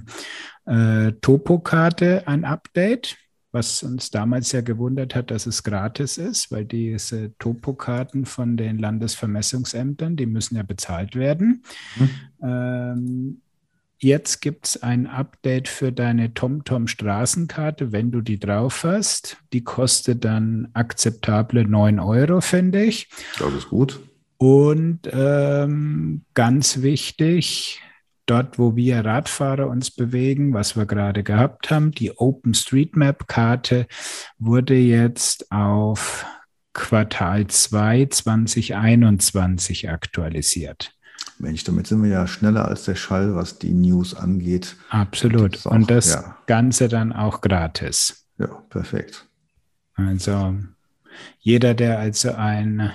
[0.65, 3.17] äh, Topo-Karte ein Update
[3.55, 8.77] was uns damals ja gewundert hat, dass es gratis ist, weil diese Topokarten von den
[8.77, 11.63] Landesvermessungsämtern, die müssen ja bezahlt werden.
[11.95, 12.09] Mhm.
[12.43, 13.41] Ähm,
[13.99, 19.37] jetzt gibt es ein Update für deine TomTom Straßenkarte, wenn du die drauf hast.
[19.53, 23.09] Die kostet dann akzeptable 9 Euro, finde ich.
[23.39, 23.99] Das ist gut.
[24.37, 27.81] Und ähm, ganz wichtig,
[28.25, 31.91] dort, wo wir Radfahrer uns bewegen, was wir gerade gehabt haben.
[31.91, 33.87] Die OpenStreetMap-Karte
[34.37, 36.25] wurde jetzt auf
[36.73, 40.94] Quartal 2 2021 aktualisiert.
[41.39, 44.75] Mensch, damit sind wir ja schneller als der Schall, was die News angeht.
[44.89, 45.43] Absolut.
[45.43, 46.37] Und das, auch, Und das ja.
[46.47, 48.27] Ganze dann auch gratis.
[48.37, 49.27] Ja, perfekt.
[49.95, 50.55] Also
[51.39, 52.91] jeder, der also ein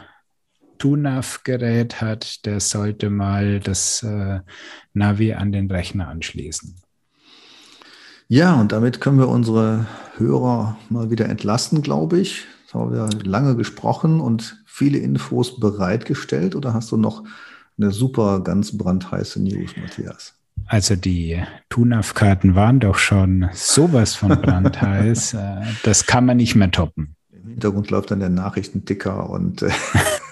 [0.78, 4.40] TUNAV-Gerät hat, der sollte mal das äh,
[4.94, 6.76] Navi an den Rechner anschließen.
[8.28, 9.86] Ja, und damit können wir unsere
[10.16, 12.44] Hörer mal wieder entlasten, glaube ich.
[12.62, 16.54] Jetzt haben wir lange gesprochen und viele Infos bereitgestellt.
[16.54, 17.24] Oder hast du noch
[17.80, 20.34] eine super, ganz brandheiße News, Matthias?
[20.66, 25.34] Also die TUNAV-Karten waren doch schon sowas von brandheiß.
[25.40, 27.14] Äh, das kann man nicht mehr toppen.
[27.32, 29.70] Im Hintergrund läuft dann der Nachrichtenticker und äh,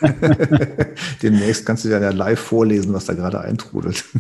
[1.23, 4.05] demnächst kannst du ja live vorlesen, was da gerade eintrudelt.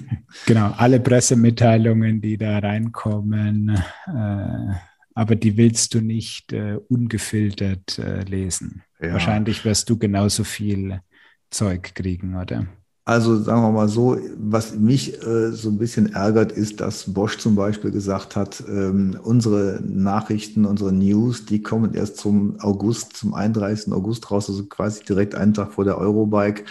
[0.47, 3.71] Genau, alle Pressemitteilungen, die da reinkommen,
[4.07, 4.75] äh,
[5.15, 6.55] aber die willst du nicht
[6.89, 8.83] ungefiltert lesen.
[9.01, 9.15] Ja.
[9.15, 11.01] Wahrscheinlich wirst du genauso viel
[11.51, 12.67] Zeug kriegen, oder?
[13.09, 17.39] Also sagen wir mal so, was mich äh, so ein bisschen ärgert, ist, dass Bosch
[17.39, 23.33] zum Beispiel gesagt hat, ähm, unsere Nachrichten, unsere News, die kommen erst zum August, zum
[23.33, 23.95] 31.
[23.95, 26.65] August raus, also quasi direkt einen Tag vor der Eurobike.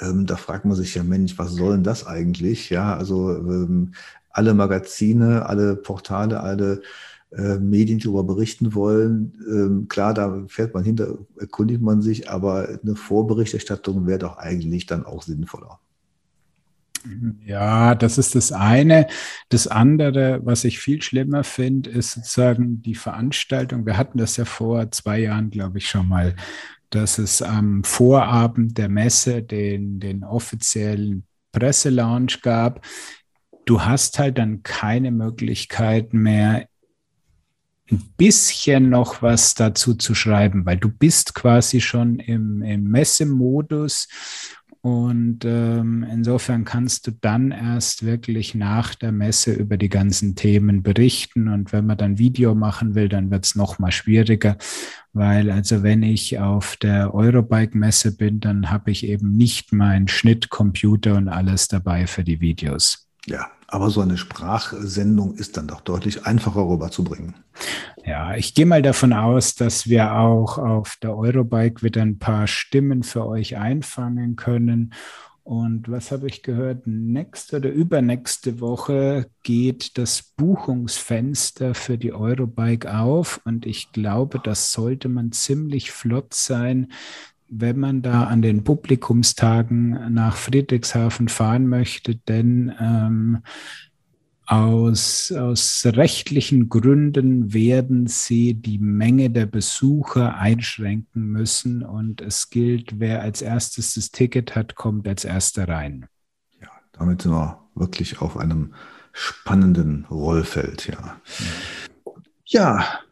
[0.00, 2.70] Ähm, da fragt man sich ja, Mensch, was soll denn das eigentlich?
[2.70, 3.92] Ja, also ähm,
[4.30, 6.82] alle Magazine, alle Portale, alle
[7.30, 9.34] Medien darüber berichten wollen.
[9.46, 14.86] Ähm, klar, da fährt man hinter, erkundigt man sich, aber eine Vorberichterstattung wäre doch eigentlich
[14.86, 15.78] dann auch sinnvoller.
[17.44, 19.06] Ja, das ist das eine.
[19.50, 23.86] Das andere, was ich viel schlimmer finde, ist sozusagen die Veranstaltung.
[23.86, 26.34] Wir hatten das ja vor zwei Jahren, glaube ich, schon mal,
[26.90, 32.84] dass es am Vorabend der Messe den, den offiziellen Presselaunch gab.
[33.64, 36.66] Du hast halt dann keine Möglichkeit mehr,
[37.90, 44.08] ein bisschen noch was dazu zu schreiben, weil du bist quasi schon im, im Messemodus
[44.80, 50.82] und ähm, insofern kannst du dann erst wirklich nach der Messe über die ganzen Themen
[50.82, 51.48] berichten.
[51.48, 54.56] Und wenn man dann Video machen will, dann wird es noch mal schwieriger,
[55.12, 61.16] weil also wenn ich auf der Eurobike-Messe bin, dann habe ich eben nicht meinen Schnittcomputer
[61.16, 63.08] und alles dabei für die Videos.
[63.26, 67.34] Ja, aber so eine Sprachsendung ist dann doch deutlich einfacher rüberzubringen.
[68.04, 72.46] Ja, ich gehe mal davon aus, dass wir auch auf der Eurobike wieder ein paar
[72.46, 74.94] Stimmen für euch einfangen können.
[75.42, 76.86] Und was habe ich gehört?
[76.86, 83.40] Nächste oder übernächste Woche geht das Buchungsfenster für die Eurobike auf.
[83.44, 86.92] Und ich glaube, das sollte man ziemlich flott sein,
[87.48, 93.38] wenn man da an den Publikumstagen nach Friedrichshafen fahren möchte, denn ähm,
[94.46, 102.98] aus, aus rechtlichen Gründen werden sie die Menge der Besucher einschränken müssen und es gilt,
[102.98, 106.06] wer als erstes das Ticket hat, kommt als erster rein.
[106.62, 108.72] Ja, damit sind wir wirklich auf einem
[109.12, 111.20] spannenden Rollfeld, ja.
[112.46, 113.07] Ja, ja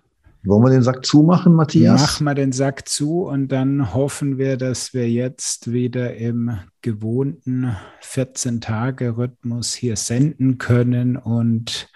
[0.47, 2.01] wollen wir den Sack zumachen, Matthias?
[2.01, 7.75] Machen wir den Sack zu und dann hoffen wir, dass wir jetzt wieder im gewohnten
[8.03, 11.89] 14-Tage-Rhythmus hier senden können und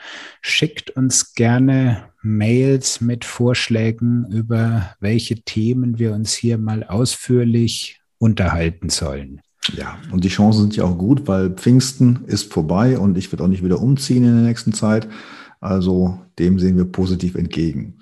[0.43, 8.91] schickt uns gerne Mails mit Vorschlägen, über welche Themen wir uns hier mal ausführlich unterhalten
[8.91, 9.41] sollen.
[9.77, 13.45] Ja, und die Chancen sind ja auch gut, weil Pfingsten ist vorbei und ich werde
[13.45, 15.09] auch nicht wieder umziehen in der nächsten Zeit.
[15.61, 17.99] Also dem sehen wir positiv entgegen.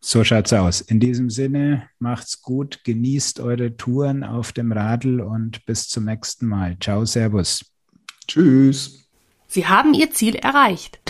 [0.00, 0.80] So schaut's aus.
[0.80, 6.46] In diesem Sinne, macht's gut, genießt eure Touren auf dem Radl und bis zum nächsten
[6.46, 6.76] Mal.
[6.80, 7.64] Ciao, Servus.
[8.26, 9.08] Tschüss.
[9.48, 11.00] Sie haben Ihr Ziel erreicht.